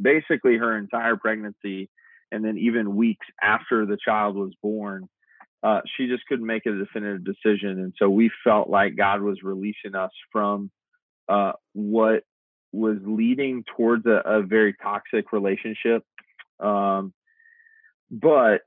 basically 0.00 0.56
her 0.56 0.76
entire 0.76 1.16
pregnancy 1.16 1.88
and 2.32 2.44
then 2.44 2.58
even 2.58 2.96
weeks 2.96 3.26
after 3.42 3.86
the 3.86 3.98
child 4.02 4.36
was 4.36 4.52
born 4.62 5.08
uh, 5.62 5.82
she 5.94 6.06
just 6.06 6.24
couldn't 6.26 6.46
make 6.46 6.64
a 6.64 6.72
definitive 6.72 7.22
decision. 7.22 7.80
And 7.80 7.92
so 7.98 8.08
we 8.08 8.30
felt 8.44 8.70
like 8.70 8.96
god 8.96 9.20
was 9.20 9.42
releasing 9.42 9.94
us 9.94 10.10
from 10.32 10.70
uh, 11.28 11.52
what 11.74 12.22
was 12.72 12.96
leading 13.04 13.64
towards 13.76 14.06
a, 14.06 14.22
a 14.24 14.42
very 14.42 14.74
toxic 14.82 15.32
relationship 15.32 16.02
um, 16.60 17.12
but 18.10 18.62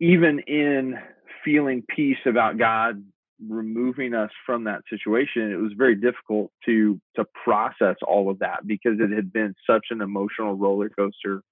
even 0.00 0.40
in 0.40 0.98
feeling 1.44 1.82
peace 1.88 2.18
about 2.26 2.58
God 2.58 3.02
removing 3.46 4.14
us 4.14 4.30
from 4.44 4.64
that 4.64 4.82
situation, 4.88 5.52
it 5.52 5.56
was 5.56 5.72
very 5.76 5.94
difficult 5.94 6.50
to 6.64 7.00
to 7.16 7.24
process 7.44 7.96
all 8.06 8.30
of 8.30 8.38
that 8.40 8.66
because 8.66 8.98
it 8.98 9.10
had 9.10 9.32
been 9.32 9.54
such 9.68 9.86
an 9.90 10.00
emotional 10.00 10.54
roller 10.54 10.88
coaster 10.88 11.42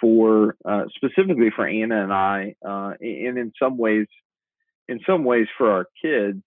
for 0.00 0.56
uh, 0.64 0.84
specifically 0.94 1.50
for 1.54 1.66
Anna 1.66 2.02
and 2.02 2.12
I, 2.12 2.54
uh, 2.64 2.94
and 3.00 3.38
in 3.38 3.52
some 3.60 3.76
ways, 3.76 4.06
in 4.88 5.00
some 5.06 5.24
ways 5.24 5.48
for 5.56 5.70
our 5.70 5.86
kids. 6.02 6.42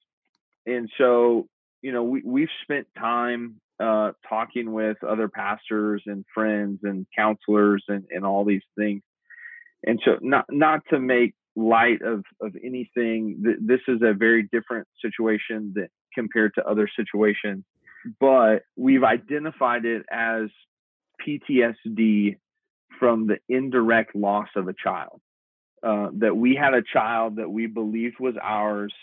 And 0.65 0.89
so, 0.97 1.47
you 1.81 1.91
know, 1.91 2.03
we 2.03 2.21
we've 2.23 2.49
spent 2.63 2.87
time 2.97 3.59
uh, 3.79 4.11
talking 4.27 4.71
with 4.71 5.03
other 5.03 5.27
pastors 5.27 6.03
and 6.05 6.25
friends 6.33 6.79
and 6.83 7.05
counselors 7.15 7.83
and 7.87 8.05
and 8.09 8.25
all 8.25 8.45
these 8.45 8.63
things 8.77 9.01
and 9.85 9.99
so 10.03 10.17
not 10.21 10.45
not 10.49 10.81
to 10.89 10.99
make 10.99 11.33
light 11.55 12.01
of 12.01 12.23
of 12.41 12.55
anything 12.63 13.41
th- 13.43 13.57
this 13.61 13.81
is 13.87 14.01
a 14.01 14.13
very 14.13 14.47
different 14.51 14.87
situation 15.01 15.73
that 15.75 15.89
compared 16.13 16.53
to 16.55 16.65
other 16.65 16.89
situations 16.95 17.63
but 18.19 18.63
we've 18.75 19.03
identified 19.03 19.85
it 19.85 20.03
as 20.11 20.49
PTSD 21.25 22.37
from 22.99 23.27
the 23.27 23.37
indirect 23.47 24.15
loss 24.15 24.47
of 24.55 24.67
a 24.67 24.73
child 24.73 25.21
uh, 25.83 26.09
that 26.13 26.35
we 26.35 26.55
had 26.55 26.73
a 26.73 26.81
child 26.81 27.35
that 27.35 27.49
we 27.49 27.67
believed 27.67 28.15
was 28.19 28.35
ours 28.41 28.93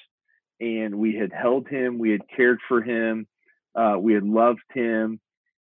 and 0.60 0.94
we 0.94 1.14
had 1.14 1.32
held 1.32 1.68
him 1.68 1.98
we 1.98 2.10
had 2.10 2.22
cared 2.34 2.58
for 2.66 2.82
him 2.82 3.26
uh, 3.74 3.96
we 3.98 4.14
had 4.14 4.24
loved 4.24 4.60
him 4.72 5.20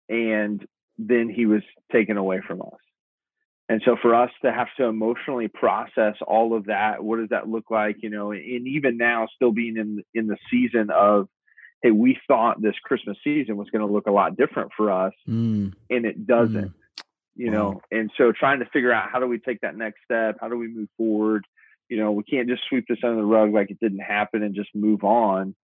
and 0.09 0.65
then 0.97 1.29
he 1.29 1.45
was 1.45 1.61
taken 1.91 2.17
away 2.17 2.41
from 2.45 2.61
us. 2.61 2.79
And 3.69 3.81
so 3.85 3.95
for 4.01 4.13
us 4.13 4.29
to 4.43 4.51
have 4.51 4.67
to 4.77 4.85
emotionally 4.85 5.47
process 5.47 6.15
all 6.27 6.55
of 6.55 6.65
that, 6.65 7.03
what 7.03 7.19
does 7.19 7.29
that 7.29 7.47
look 7.47 7.71
like? 7.71 7.97
You 8.01 8.09
know, 8.09 8.31
and 8.31 8.67
even 8.67 8.97
now 8.97 9.27
still 9.35 9.51
being 9.51 9.77
in 9.77 10.03
in 10.13 10.27
the 10.27 10.37
season 10.51 10.89
of, 10.89 11.29
hey, 11.81 11.91
we 11.91 12.19
thought 12.27 12.61
this 12.61 12.75
Christmas 12.83 13.17
season 13.23 13.55
was 13.55 13.69
going 13.69 13.85
to 13.85 13.91
look 13.91 14.07
a 14.07 14.11
lot 14.11 14.35
different 14.35 14.71
for 14.75 14.91
us, 14.91 15.13
mm. 15.27 15.73
and 15.89 16.05
it 16.05 16.27
doesn't. 16.27 16.69
Mm. 16.69 16.73
You 17.35 17.47
wow. 17.47 17.53
know, 17.53 17.81
and 17.89 18.11
so 18.17 18.31
trying 18.31 18.59
to 18.59 18.65
figure 18.65 18.91
out 18.91 19.09
how 19.11 19.19
do 19.19 19.27
we 19.27 19.39
take 19.39 19.61
that 19.61 19.75
next 19.75 20.01
step? 20.03 20.37
How 20.39 20.49
do 20.49 20.57
we 20.57 20.67
move 20.67 20.89
forward? 20.97 21.45
You 21.89 21.97
know, 21.97 22.11
we 22.11 22.23
can't 22.23 22.47
just 22.47 22.63
sweep 22.69 22.85
this 22.87 22.99
under 23.03 23.15
the 23.15 23.25
rug 23.25 23.53
like 23.53 23.71
it 23.71 23.79
didn't 23.79 23.99
happen 23.99 24.43
and 24.43 24.53
just 24.53 24.69
move 24.75 25.03
on. 25.03 25.55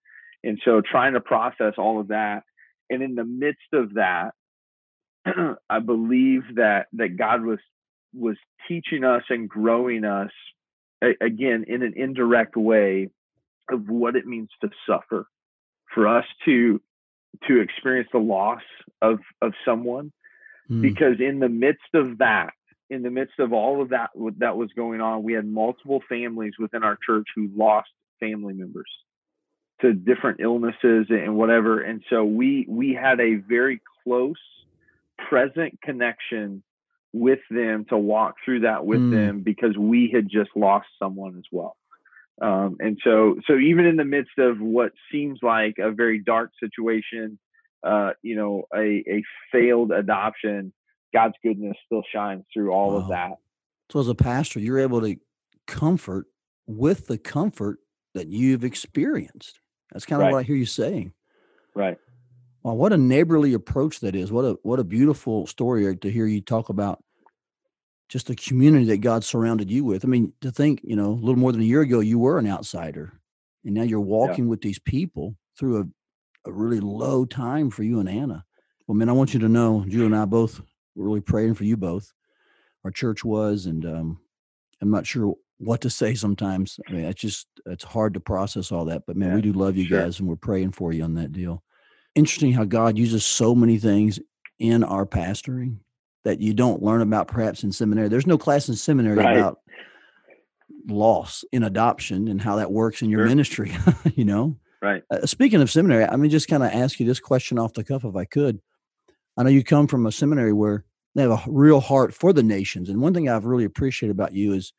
And 0.42 0.58
so 0.64 0.80
trying 0.80 1.14
to 1.14 1.20
process 1.20 1.74
all 1.76 2.00
of 2.00 2.08
that. 2.08 2.44
And 2.88 3.02
in 3.02 3.16
the 3.16 3.24
midst 3.24 3.72
of 3.74 3.94
that, 3.94 4.32
I 5.68 5.80
believe 5.80 6.42
that 6.54 6.86
that 6.94 7.16
God 7.16 7.42
was 7.44 7.58
was 8.14 8.36
teaching 8.66 9.04
us 9.04 9.22
and 9.28 9.48
growing 9.48 10.04
us 10.04 10.30
again 11.20 11.64
in 11.68 11.82
an 11.82 11.94
indirect 11.96 12.56
way 12.56 13.08
of 13.70 13.88
what 13.88 14.16
it 14.16 14.26
means 14.26 14.48
to 14.60 14.70
suffer 14.86 15.26
for 15.94 16.08
us 16.08 16.24
to 16.44 16.80
to 17.46 17.60
experience 17.60 18.08
the 18.12 18.18
loss 18.18 18.62
of 19.00 19.20
of 19.40 19.52
someone 19.64 20.12
mm. 20.70 20.82
because 20.82 21.20
in 21.20 21.38
the 21.38 21.48
midst 21.48 21.94
of 21.94 22.18
that 22.18 22.52
in 22.90 23.02
the 23.02 23.10
midst 23.10 23.38
of 23.38 23.52
all 23.52 23.82
of 23.82 23.90
that 23.90 24.10
that 24.38 24.56
was 24.56 24.70
going 24.74 25.00
on 25.00 25.22
we 25.22 25.34
had 25.34 25.46
multiple 25.46 26.02
families 26.08 26.54
within 26.58 26.82
our 26.82 26.98
church 27.04 27.26
who 27.36 27.48
lost 27.54 27.90
family 28.18 28.54
members 28.54 28.90
to 29.80 29.92
different 29.92 30.40
illnesses 30.40 31.06
and 31.10 31.36
whatever 31.36 31.80
and 31.80 32.02
so 32.10 32.24
we 32.24 32.66
we 32.68 32.92
had 32.92 33.20
a 33.20 33.36
very 33.36 33.80
close 34.02 34.36
present 35.28 35.78
connection 35.82 36.62
with 37.12 37.40
them 37.50 37.86
to 37.88 37.96
walk 37.96 38.36
through 38.44 38.60
that 38.60 38.84
with 38.84 39.00
mm. 39.00 39.12
them 39.12 39.40
because 39.40 39.76
we 39.76 40.10
had 40.12 40.28
just 40.28 40.50
lost 40.54 40.86
someone 40.98 41.36
as 41.36 41.44
well 41.50 41.76
um, 42.42 42.76
and 42.80 42.98
so 43.02 43.36
so 43.46 43.56
even 43.56 43.86
in 43.86 43.96
the 43.96 44.04
midst 44.04 44.38
of 44.38 44.60
what 44.60 44.92
seems 45.10 45.38
like 45.42 45.76
a 45.78 45.90
very 45.90 46.18
dark 46.18 46.50
situation 46.62 47.38
uh, 47.84 48.10
you 48.22 48.36
know 48.36 48.64
a, 48.74 49.02
a 49.08 49.22
failed 49.50 49.90
adoption 49.90 50.72
god's 51.14 51.34
goodness 51.42 51.76
still 51.86 52.02
shines 52.12 52.44
through 52.52 52.70
all 52.70 52.92
wow. 52.92 52.98
of 52.98 53.08
that 53.08 53.32
so 53.90 54.00
as 54.00 54.08
a 54.08 54.14
pastor 54.14 54.60
you're 54.60 54.78
able 54.78 55.00
to 55.00 55.16
comfort 55.66 56.26
with 56.66 57.06
the 57.06 57.18
comfort 57.18 57.78
that 58.14 58.28
you've 58.28 58.64
experienced 58.64 59.60
that's 59.92 60.04
kind 60.04 60.20
of 60.20 60.26
right. 60.26 60.32
what 60.32 60.38
I 60.40 60.42
hear 60.42 60.56
you 60.56 60.66
saying. 60.66 61.12
Right. 61.74 61.98
Well, 62.62 62.76
what 62.76 62.92
a 62.92 62.98
neighborly 62.98 63.54
approach 63.54 64.00
that 64.00 64.14
is. 64.14 64.32
What 64.32 64.44
a 64.44 64.58
what 64.62 64.80
a 64.80 64.84
beautiful 64.84 65.46
story 65.46 65.96
to 65.96 66.10
hear 66.10 66.26
you 66.26 66.40
talk 66.40 66.68
about 66.68 67.02
just 68.08 68.26
the 68.26 68.34
community 68.34 68.86
that 68.86 68.98
God 68.98 69.22
surrounded 69.22 69.70
you 69.70 69.84
with. 69.84 70.04
I 70.04 70.08
mean, 70.08 70.32
to 70.40 70.50
think, 70.50 70.80
you 70.82 70.96
know, 70.96 71.10
a 71.10 71.20
little 71.20 71.36
more 71.36 71.52
than 71.52 71.60
a 71.60 71.64
year 71.64 71.82
ago 71.82 72.00
you 72.00 72.18
were 72.18 72.38
an 72.38 72.48
outsider. 72.48 73.12
And 73.64 73.74
now 73.74 73.82
you're 73.82 74.00
walking 74.00 74.44
yeah. 74.44 74.50
with 74.50 74.62
these 74.62 74.78
people 74.78 75.36
through 75.58 75.80
a, 75.80 76.48
a 76.48 76.52
really 76.52 76.80
low 76.80 77.24
time 77.24 77.70
for 77.70 77.82
you 77.82 78.00
and 78.00 78.08
Anna. 78.08 78.44
Well, 78.86 78.96
man, 78.96 79.10
I 79.10 79.12
want 79.12 79.34
you 79.34 79.40
to 79.40 79.48
know, 79.48 79.84
Julie 79.86 80.06
and 80.06 80.16
I 80.16 80.24
both 80.24 80.60
were 80.94 81.04
really 81.04 81.20
praying 81.20 81.54
for 81.54 81.64
you 81.64 81.76
both. 81.76 82.12
Our 82.84 82.90
church 82.90 83.24
was, 83.24 83.66
and 83.66 83.84
um, 83.84 84.20
I'm 84.80 84.90
not 84.90 85.06
sure 85.06 85.34
what 85.58 85.82
to 85.82 85.90
say 85.90 86.14
sometimes. 86.14 86.80
I 86.88 86.92
mean, 86.92 87.04
it's 87.04 87.20
just 87.20 87.46
it's 87.66 87.84
hard 87.84 88.14
to 88.14 88.20
process 88.20 88.72
all 88.72 88.86
that. 88.86 89.02
But 89.06 89.16
man, 89.16 89.30
yeah, 89.30 89.34
we 89.36 89.42
do 89.42 89.52
love 89.52 89.76
you 89.76 89.84
sure. 89.84 90.00
guys, 90.00 90.18
and 90.18 90.28
we're 90.28 90.36
praying 90.36 90.72
for 90.72 90.92
you 90.92 91.04
on 91.04 91.14
that 91.14 91.32
deal. 91.32 91.62
Interesting 92.14 92.52
how 92.52 92.64
God 92.64 92.98
uses 92.98 93.24
so 93.24 93.54
many 93.54 93.78
things 93.78 94.18
in 94.58 94.82
our 94.84 95.06
pastoring 95.06 95.78
that 96.24 96.40
you 96.40 96.52
don't 96.52 96.82
learn 96.82 97.00
about 97.00 97.28
perhaps 97.28 97.62
in 97.62 97.72
seminary. 97.72 98.08
There's 98.08 98.26
no 98.26 98.38
class 98.38 98.68
in 98.68 98.74
seminary 98.74 99.16
right. 99.16 99.36
about 99.36 99.60
loss 100.88 101.44
in 101.52 101.62
adoption 101.62 102.28
and 102.28 102.40
how 102.40 102.56
that 102.56 102.72
works 102.72 103.02
in 103.02 103.10
your 103.10 103.20
sure. 103.20 103.28
ministry. 103.28 103.76
you 104.14 104.24
know, 104.24 104.56
right? 104.82 105.02
Uh, 105.10 105.26
speaking 105.26 105.60
of 105.60 105.70
seminary, 105.70 106.04
I 106.04 106.16
mean, 106.16 106.30
just 106.30 106.48
kind 106.48 106.62
of 106.62 106.72
ask 106.72 106.98
you 106.98 107.06
this 107.06 107.20
question 107.20 107.58
off 107.58 107.74
the 107.74 107.84
cuff, 107.84 108.04
if 108.04 108.16
I 108.16 108.24
could. 108.24 108.60
I 109.36 109.44
know 109.44 109.50
you 109.50 109.62
come 109.62 109.86
from 109.86 110.06
a 110.06 110.12
seminary 110.12 110.52
where 110.52 110.84
they 111.14 111.22
have 111.22 111.30
a 111.30 111.42
real 111.46 111.80
heart 111.80 112.12
for 112.12 112.32
the 112.32 112.42
nations, 112.42 112.88
and 112.88 113.00
one 113.00 113.14
thing 113.14 113.28
I've 113.28 113.44
really 113.44 113.64
appreciated 113.64 114.12
about 114.12 114.34
you 114.34 114.52
is 114.52 114.72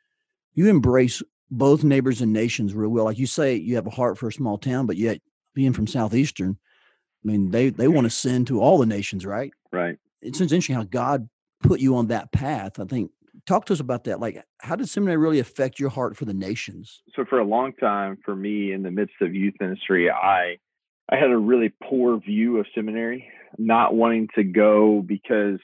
you 0.54 0.68
embrace 0.68 1.24
both 1.50 1.84
neighbors 1.84 2.22
and 2.22 2.34
nations 2.34 2.74
real 2.74 2.90
well. 2.90 3.06
Like 3.06 3.18
you 3.18 3.28
say, 3.28 3.56
you 3.56 3.76
have 3.76 3.88
a 3.88 3.92
heart 3.92 4.18
for 4.18 4.28
a 4.28 4.34
small 4.34 4.58
town, 4.58 4.86
but 4.86 4.98
yet 4.98 5.22
being 5.56 5.74
from 5.74 5.88
southeastern, 5.88 6.58
I 7.24 7.28
mean, 7.28 7.52
they 7.52 7.70
they 7.70 7.88
want 7.88 8.06
to 8.06 8.10
send 8.10 8.48
to 8.48 8.62
all 8.62 8.78
the 8.78 8.86
nations, 8.86 9.26
right? 9.26 9.52
Right. 9.72 9.98
It's 10.22 10.42
interesting 10.42 10.76
how 10.76 10.84
God 10.84 11.30
put 11.62 11.80
you 11.80 11.96
on 11.96 12.08
that 12.08 12.32
path. 12.32 12.80
I 12.80 12.86
think. 12.86 13.12
Talk 13.46 13.66
to 13.66 13.74
us 13.74 13.80
about 13.80 14.04
that. 14.04 14.20
Like, 14.20 14.44
how 14.60 14.76
did 14.76 14.90
seminary 14.90 15.18
really 15.18 15.40
affect 15.40 15.80
your 15.80 15.90
heart 15.90 16.16
for 16.16 16.26
the 16.26 16.34
nations? 16.34 17.02
So, 17.16 17.26
for 17.26 17.40
a 17.40 17.46
long 17.46 17.74
time, 17.74 18.18
for 18.24 18.36
me, 18.36 18.74
in 18.74 18.84
the 18.84 18.92
midst 18.92 19.16
of 19.22 19.34
youth 19.34 19.56
ministry, 19.60 20.12
I 20.12 20.58
I 21.10 21.16
had 21.16 21.32
a 21.32 21.38
really 21.38 21.74
poor 21.82 22.20
view 22.20 22.60
of 22.60 22.68
seminary, 22.76 23.28
not 23.58 23.96
wanting 23.96 24.28
to 24.36 24.44
go 24.44 25.04
because 25.06 25.60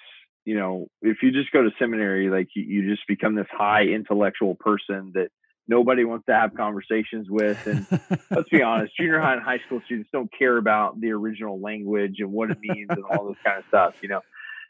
you 0.46 0.56
know, 0.56 0.88
if 1.02 1.18
you 1.24 1.32
just 1.32 1.52
go 1.52 1.64
to 1.64 1.72
seminary, 1.80 2.30
like 2.30 2.50
you, 2.56 2.64
you 2.64 2.90
just 2.90 3.08
become 3.08 3.36
this 3.36 3.48
high 3.52 3.84
intellectual 3.84 4.56
person 4.56 5.12
that 5.16 5.30
nobody 5.68 6.04
wants 6.04 6.26
to 6.28 6.34
have 6.34 6.54
conversations 6.56 7.28
with. 7.30 7.66
And 7.66 7.86
let's 8.32 8.50
be 8.50 8.62
honest, 8.62 8.96
junior 8.98 9.20
high 9.20 9.34
and 9.34 9.42
high 9.42 9.60
school 9.66 9.82
students 9.86 10.10
don't 10.12 10.30
care 10.38 10.58
about 10.58 11.00
the 11.00 11.12
original 11.12 11.60
language 11.60 12.16
and 12.20 12.32
what 12.32 12.52
it 12.52 12.58
means 12.62 12.88
and 12.90 13.04
all 13.04 13.28
this 13.28 13.38
kind 13.46 13.60
of 13.60 13.66
stuff, 13.68 13.96
you 14.02 14.10
know. 14.10 14.22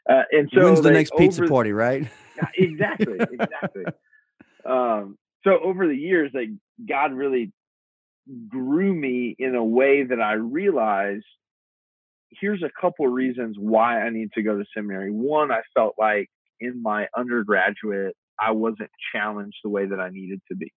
Uh, 0.08 0.22
and 0.32 0.48
so 0.54 0.64
when's 0.64 0.82
the 0.82 0.90
next 0.90 1.12
pizza 1.16 1.46
party, 1.46 1.72
right? 1.72 2.06
exactly, 2.56 3.18
exactly. 3.18 3.84
um, 4.64 5.18
so 5.44 5.58
over 5.62 5.86
the 5.86 5.96
years, 5.96 6.30
like 6.32 6.50
God 6.88 7.12
really 7.12 7.52
grew 8.48 8.92
me 8.92 9.34
in 9.38 9.54
a 9.54 9.64
way 9.64 10.04
that 10.04 10.20
I 10.20 10.34
realized 10.34 11.24
here's 12.30 12.62
a 12.62 12.70
couple 12.80 13.06
of 13.06 13.12
reasons 13.12 13.56
why 13.58 14.00
I 14.00 14.10
need 14.10 14.32
to 14.34 14.42
go 14.42 14.58
to 14.58 14.64
seminary. 14.74 15.10
One, 15.10 15.50
I 15.50 15.62
felt 15.74 15.94
like 15.98 16.28
in 16.60 16.82
my 16.82 17.06
undergraduate, 17.16 18.16
I 18.40 18.50
wasn't 18.52 18.90
challenged 19.12 19.56
the 19.62 19.70
way 19.70 19.86
that 19.86 20.00
I 20.00 20.10
needed 20.10 20.40
to 20.50 20.56
be. 20.56 20.72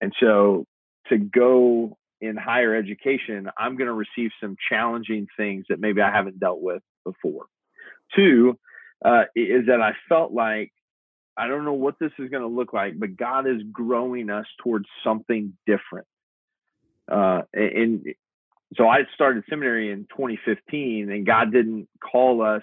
And 0.00 0.12
so 0.20 0.66
to 1.08 1.18
go 1.18 1.96
in 2.20 2.36
higher 2.36 2.74
education, 2.74 3.48
I'm 3.56 3.76
going 3.76 3.88
to 3.88 3.92
receive 3.92 4.30
some 4.40 4.56
challenging 4.68 5.26
things 5.36 5.66
that 5.68 5.80
maybe 5.80 6.00
I 6.00 6.10
haven't 6.10 6.40
dealt 6.40 6.60
with 6.60 6.82
before. 7.04 7.46
Two, 8.14 8.58
uh, 9.04 9.24
is 9.34 9.66
that 9.66 9.80
I 9.80 9.92
felt 10.08 10.32
like 10.32 10.72
I 11.36 11.48
don't 11.48 11.64
know 11.64 11.74
what 11.74 11.98
this 11.98 12.12
is 12.18 12.30
going 12.30 12.42
to 12.42 12.48
look 12.48 12.72
like, 12.72 12.98
but 12.98 13.16
God 13.16 13.46
is 13.46 13.62
growing 13.70 14.30
us 14.30 14.46
towards 14.62 14.86
something 15.04 15.52
different. 15.66 16.06
Uh, 17.10 17.42
and 17.52 18.04
so 18.74 18.88
I 18.88 19.00
started 19.14 19.44
seminary 19.48 19.92
in 19.92 20.06
2015, 20.10 21.10
and 21.10 21.26
God 21.26 21.52
didn't 21.52 21.88
call 22.00 22.42
us 22.42 22.62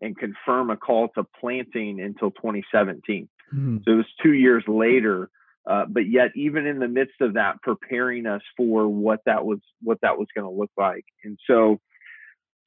and 0.00 0.16
confirm 0.16 0.70
a 0.70 0.76
call 0.76 1.08
to 1.08 1.24
planting 1.40 2.00
until 2.00 2.30
2017. 2.30 3.28
Mm-hmm. 3.54 3.78
So 3.84 3.92
it 3.92 3.96
was 3.96 4.06
two 4.22 4.32
years 4.32 4.64
later. 4.66 5.30
Uh, 5.68 5.84
but 5.88 6.08
yet, 6.08 6.30
even 6.34 6.66
in 6.66 6.78
the 6.78 6.88
midst 6.88 7.20
of 7.20 7.34
that, 7.34 7.60
preparing 7.62 8.26
us 8.26 8.42
for 8.56 8.88
what 8.88 9.20
that 9.26 9.44
was, 9.44 9.58
what 9.82 9.98
that 10.02 10.18
was 10.18 10.28
going 10.34 10.46
to 10.46 10.58
look 10.58 10.70
like. 10.76 11.04
And 11.22 11.38
so, 11.46 11.78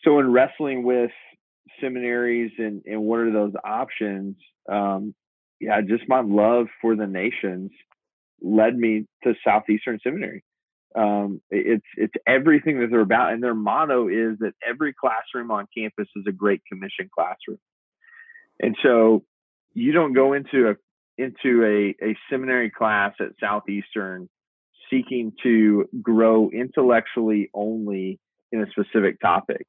so 0.03 0.19
in 0.19 0.31
wrestling 0.31 0.83
with 0.83 1.11
seminaries 1.81 2.51
and 2.57 2.83
and 2.85 3.01
what 3.01 3.19
are 3.19 3.31
those 3.31 3.53
options, 3.63 4.35
um, 4.71 5.15
yeah, 5.59 5.81
just 5.81 6.07
my 6.07 6.21
love 6.21 6.67
for 6.81 6.95
the 6.95 7.07
nations 7.07 7.71
led 8.41 8.77
me 8.77 9.05
to 9.23 9.33
Southeastern 9.43 9.99
Seminary 10.03 10.43
um, 10.95 11.41
it's 11.49 11.85
it's 11.97 12.13
everything 12.27 12.79
that 12.79 12.87
they're 12.91 12.99
about, 12.99 13.33
and 13.33 13.41
their 13.41 13.55
motto 13.55 14.07
is 14.07 14.37
that 14.39 14.53
every 14.67 14.93
classroom 14.93 15.51
on 15.51 15.67
campus 15.75 16.07
is 16.15 16.25
a 16.27 16.31
great 16.31 16.61
commission 16.71 17.09
classroom. 17.13 17.59
And 18.59 18.75
so 18.83 19.23
you 19.73 19.91
don't 19.91 20.13
go 20.13 20.33
into 20.33 20.69
a 20.69 20.75
into 21.17 21.63
a, 21.63 22.05
a 22.05 22.17
seminary 22.29 22.69
class 22.69 23.13
at 23.19 23.29
Southeastern 23.39 24.29
seeking 24.89 25.33
to 25.43 25.87
grow 26.01 26.49
intellectually 26.49 27.49
only 27.53 28.19
in 28.51 28.61
a 28.61 28.69
specific 28.71 29.19
topic. 29.19 29.65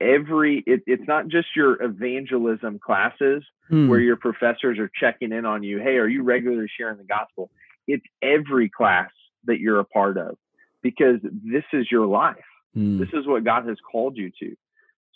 Every 0.00 0.62
it, 0.66 0.82
it's 0.86 1.06
not 1.06 1.28
just 1.28 1.48
your 1.54 1.80
evangelism 1.82 2.80
classes 2.84 3.44
hmm. 3.68 3.88
where 3.88 4.00
your 4.00 4.16
professors 4.16 4.78
are 4.78 4.90
checking 5.00 5.32
in 5.32 5.46
on 5.46 5.62
you. 5.62 5.78
Hey, 5.78 5.96
are 5.96 6.08
you 6.08 6.22
regularly 6.22 6.68
sharing 6.76 6.98
the 6.98 7.04
gospel? 7.04 7.50
It's 7.86 8.04
every 8.20 8.68
class 8.68 9.10
that 9.44 9.60
you're 9.60 9.80
a 9.80 9.84
part 9.84 10.18
of 10.18 10.36
because 10.82 11.20
this 11.22 11.64
is 11.72 11.86
your 11.90 12.06
life. 12.06 12.36
Mm. 12.76 12.98
This 12.98 13.08
is 13.12 13.26
what 13.26 13.44
God 13.44 13.66
has 13.68 13.76
called 13.90 14.16
you 14.16 14.30
to. 14.40 14.56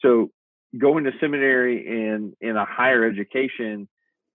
So 0.01 0.31
going 0.77 1.05
to 1.05 1.13
seminary 1.21 2.11
and 2.11 2.35
in 2.41 2.57
a 2.57 2.65
higher 2.65 3.05
education 3.05 3.89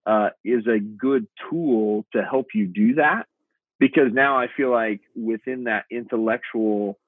uh, 0.06 0.30
is 0.44 0.68
a 0.68 0.80
good 0.80 1.28
tool 1.50 2.06
to 2.14 2.24
help 2.24 2.48
you 2.54 2.68
do 2.68 2.96
that 2.96 3.28
because 3.80 4.14
now 4.14 4.38
I 4.38 4.48
feel 4.56 4.72
like 4.72 5.02
within 5.16 5.66
that 5.66 5.86
intellectual 5.92 7.00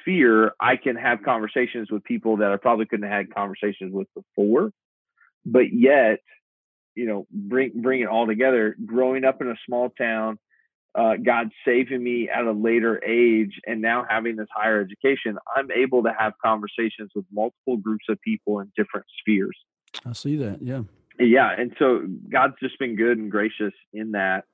sphere, 0.00 0.52
I 0.60 0.76
can 0.76 0.96
have 0.96 1.22
conversations 1.24 1.90
with 1.90 2.04
people 2.04 2.38
that 2.38 2.52
I 2.52 2.56
probably 2.56 2.86
couldn't 2.86 3.08
have 3.08 3.26
had 3.26 3.34
conversations 3.34 3.92
with 3.92 4.06
before. 4.14 4.72
But 5.44 5.72
yet, 5.72 6.20
you 6.94 7.06
know, 7.06 7.26
bring 7.32 7.72
bring 7.80 8.02
it 8.02 8.08
all 8.08 8.26
together. 8.26 8.76
Growing 8.84 9.24
up 9.24 9.40
in 9.40 9.48
a 9.48 9.56
small 9.66 9.90
town, 9.90 10.38
uh, 10.94 11.14
God 11.16 11.50
saving 11.64 12.02
me 12.02 12.28
at 12.28 12.44
a 12.44 12.52
later 12.52 13.02
age, 13.02 13.58
and 13.66 13.80
now 13.80 14.04
having 14.08 14.36
this 14.36 14.48
higher 14.54 14.80
education, 14.80 15.38
I'm 15.56 15.70
able 15.70 16.02
to 16.02 16.12
have 16.16 16.34
conversations 16.44 17.10
with 17.14 17.24
multiple 17.32 17.78
groups 17.78 18.04
of 18.08 18.20
people 18.20 18.60
in 18.60 18.70
different 18.76 19.06
spheres. 19.18 19.56
I 20.04 20.12
see 20.12 20.36
that. 20.36 20.60
Yeah. 20.60 20.82
Yeah, 21.20 21.50
and 21.56 21.74
so 21.78 22.02
God's 22.30 22.54
just 22.60 22.78
been 22.78 22.96
good 22.96 23.18
and 23.18 23.30
gracious 23.30 23.74
in 23.92 24.12
that. 24.12 24.44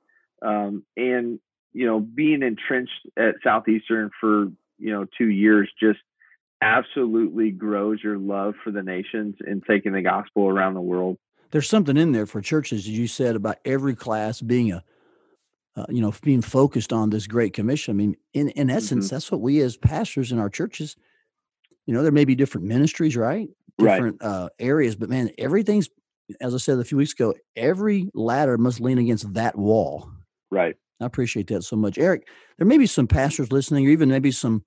Um, 0.41 0.83
and 0.95 1.39
you 1.73 1.85
know, 1.85 1.99
being 1.99 2.43
entrenched 2.43 3.07
at 3.17 3.35
Southeastern 3.43 4.11
for 4.19 4.47
you 4.77 4.91
know 4.91 5.05
two 5.17 5.29
years 5.29 5.69
just 5.79 5.99
absolutely 6.61 7.51
grows 7.51 8.01
your 8.03 8.17
love 8.17 8.55
for 8.63 8.71
the 8.71 8.81
nations 8.81 9.35
and 9.45 9.63
taking 9.67 9.93
the 9.93 10.01
gospel 10.01 10.47
around 10.47 10.73
the 10.73 10.81
world. 10.81 11.17
There's 11.51 11.69
something 11.69 11.97
in 11.97 12.11
there 12.11 12.25
for 12.25 12.41
churches, 12.41 12.79
as 12.81 12.89
you 12.89 13.07
said, 13.07 13.35
about 13.35 13.57
every 13.63 13.95
class 13.95 14.41
being 14.41 14.71
a, 14.71 14.83
uh, 15.75 15.85
you 15.89 16.01
know, 16.01 16.13
being 16.21 16.41
focused 16.41 16.91
on 16.91 17.09
this 17.09 17.27
Great 17.27 17.53
Commission. 17.53 17.91
I 17.91 17.95
mean, 17.95 18.17
in 18.33 18.49
in 18.49 18.69
essence, 18.69 19.05
mm-hmm. 19.05 19.15
that's 19.15 19.31
what 19.31 19.41
we 19.41 19.61
as 19.61 19.77
pastors 19.77 20.31
in 20.31 20.39
our 20.39 20.49
churches, 20.49 20.97
you 21.85 21.93
know, 21.93 22.03
there 22.03 22.11
may 22.11 22.25
be 22.25 22.35
different 22.35 22.67
ministries, 22.67 23.15
right? 23.15 23.49
Different 23.77 24.17
right. 24.21 24.27
Uh, 24.27 24.49
areas, 24.59 24.95
but 24.95 25.09
man, 25.09 25.29
everything's, 25.37 25.89
as 26.41 26.53
I 26.53 26.57
said 26.57 26.79
a 26.79 26.83
few 26.83 26.97
weeks 26.97 27.13
ago, 27.13 27.33
every 27.55 28.09
ladder 28.13 28.57
must 28.57 28.79
lean 28.79 28.97
against 28.97 29.33
that 29.33 29.57
wall. 29.57 30.09
Right. 30.51 30.75
I 30.99 31.05
appreciate 31.05 31.47
that 31.47 31.63
so 31.63 31.75
much, 31.75 31.97
Eric. 31.97 32.27
There 32.57 32.67
may 32.67 32.77
be 32.77 32.87
some 32.87 33.07
pastors 33.07 33.51
listening, 33.51 33.85
or 33.87 33.89
even 33.89 34.09
maybe 34.09 34.31
some 34.31 34.63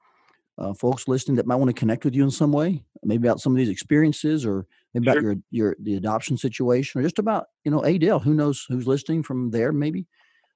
uh, 0.59 0.75
folks 0.75 1.09
listening 1.09 1.37
that 1.37 1.46
might 1.46 1.57
want 1.57 1.68
to 1.68 1.79
connect 1.79 2.05
with 2.05 2.14
you 2.14 2.23
in 2.23 2.31
some 2.31 2.53
way, 2.53 2.85
maybe 3.03 3.27
about 3.27 3.40
some 3.40 3.53
of 3.53 3.57
these 3.57 3.68
experiences, 3.68 4.46
or 4.46 4.66
maybe 4.94 5.07
sure. 5.07 5.12
about 5.12 5.23
your 5.23 5.37
your 5.51 5.77
the 5.81 5.96
adoption 5.96 6.37
situation, 6.37 7.01
or 7.01 7.03
just 7.03 7.18
about 7.18 7.46
you 7.64 7.70
know 7.70 7.83
Adel. 7.83 8.20
Who 8.20 8.35
knows 8.35 8.64
who's 8.68 8.87
listening 8.87 9.23
from 9.23 9.51
there? 9.51 9.73
Maybe. 9.73 10.07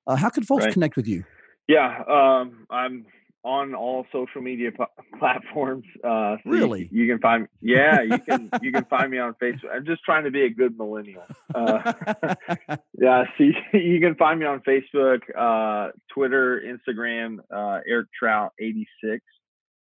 Uh, 0.06 0.16
how 0.16 0.28
could 0.28 0.46
folks 0.46 0.64
right. 0.64 0.72
connect 0.72 0.96
with 0.96 1.08
you? 1.08 1.24
Yeah, 1.66 2.02
um, 2.06 2.66
I'm 2.70 3.06
on 3.44 3.74
all 3.74 4.06
social 4.10 4.40
media 4.40 4.72
p- 4.72 4.84
platforms. 5.18 5.84
Uh, 6.02 6.36
so 6.42 6.50
really? 6.50 6.88
You, 6.90 7.02
you, 7.02 7.12
can 7.12 7.20
find 7.20 7.48
yeah, 7.60 8.02
you 8.02 8.18
can 8.18 8.50
you 8.62 8.72
can 8.72 8.84
find 8.86 9.10
me 9.10 9.18
on 9.18 9.34
Facebook. 9.34 9.70
I'm 9.72 9.84
just 9.84 10.02
trying 10.02 10.24
to 10.24 10.30
be 10.30 10.44
a 10.44 10.50
good 10.50 10.76
millennial. 10.76 11.22
Uh, 11.54 11.92
yeah, 12.98 13.24
see, 13.38 13.52
so 13.52 13.78
you, 13.78 13.94
you, 13.94 14.00
can 14.00 14.14
find 14.16 14.40
me 14.40 14.46
on 14.46 14.60
Facebook, 14.60 15.20
uh, 15.36 15.92
Twitter, 16.12 16.62
Instagram, 16.66 17.38
uh, 17.54 17.80
Eric 17.86 18.08
Trout 18.18 18.52
eighty 18.58 18.88
six. 19.02 19.22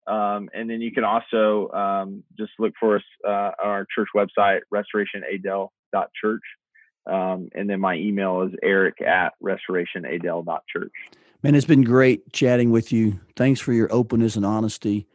Um, 0.05 0.51
and 0.53 0.69
then 0.69 0.81
you 0.81 0.91
can 0.91 1.05
also 1.05 1.71
um, 1.71 2.25
just 2.37 2.51
look 2.59 2.73
for 2.81 2.97
us 2.97 3.05
uh, 3.25 3.53
on 3.63 3.69
our 3.71 3.87
church 3.95 4.09
website, 4.17 4.63
restorationadel.church. 4.75 6.43
Um, 7.07 7.49
and 7.55 7.71
then 7.71 7.81
my 7.81 7.95
email 7.95 8.43
is 8.43 8.53
eric 8.63 9.01
at 9.01 9.35
restorationadel.church. 9.43 10.93
Man, 11.43 11.57
it's 11.57 11.67
been 11.67 11.83
great 11.83 12.33
chatting 12.33 12.71
with 12.71 12.93
you. 12.93 13.19
Thanks 13.35 13.59
for 13.59 13.73
your 13.73 13.93
openness 13.93 14.37
and 14.37 14.47
honesty. 14.47 15.09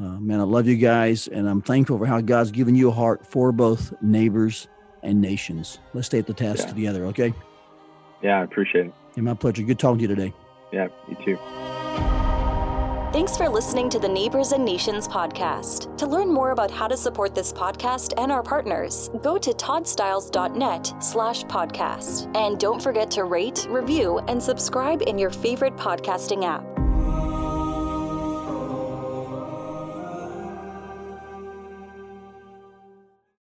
Uh, 0.00 0.18
man, 0.18 0.40
I 0.40 0.42
love 0.42 0.66
you 0.66 0.74
guys, 0.74 1.28
and 1.28 1.48
I'm 1.48 1.62
thankful 1.62 1.96
for 1.96 2.06
how 2.06 2.20
God's 2.20 2.50
given 2.50 2.74
you 2.74 2.88
a 2.88 2.92
heart 2.92 3.24
for 3.24 3.52
both 3.52 3.94
neighbors 4.02 4.66
and 5.04 5.20
nations. 5.20 5.78
Let's 5.92 6.08
stay 6.08 6.18
at 6.18 6.26
the 6.26 6.34
task 6.34 6.66
yeah. 6.66 6.74
together, 6.74 7.04
okay? 7.06 7.32
Yeah, 8.20 8.40
I 8.40 8.42
appreciate 8.42 8.86
it. 8.86 8.94
Yeah, 9.14 9.22
my 9.22 9.34
pleasure. 9.34 9.62
Good 9.62 9.78
talking 9.78 9.98
to 9.98 10.02
you 10.02 10.08
today. 10.08 10.32
Yeah, 10.72 10.88
you 11.08 11.16
too. 11.24 11.83
Thanks 13.14 13.36
for 13.36 13.48
listening 13.48 13.88
to 13.90 14.00
the 14.00 14.08
Neighbors 14.08 14.50
and 14.50 14.64
Nations 14.64 15.06
podcast. 15.06 15.96
To 15.98 16.04
learn 16.04 16.28
more 16.28 16.50
about 16.50 16.68
how 16.68 16.88
to 16.88 16.96
support 16.96 17.32
this 17.32 17.52
podcast 17.52 18.12
and 18.20 18.32
our 18.32 18.42
partners, 18.42 19.08
go 19.22 19.38
to 19.38 19.52
toddstiles.net 19.52 20.94
slash 20.98 21.44
podcast. 21.44 22.28
And 22.36 22.58
don't 22.58 22.82
forget 22.82 23.12
to 23.12 23.22
rate, 23.22 23.68
review, 23.70 24.18
and 24.26 24.42
subscribe 24.42 25.02
in 25.02 25.16
your 25.16 25.30
favorite 25.30 25.76
podcasting 25.76 26.42
app. 26.42 26.73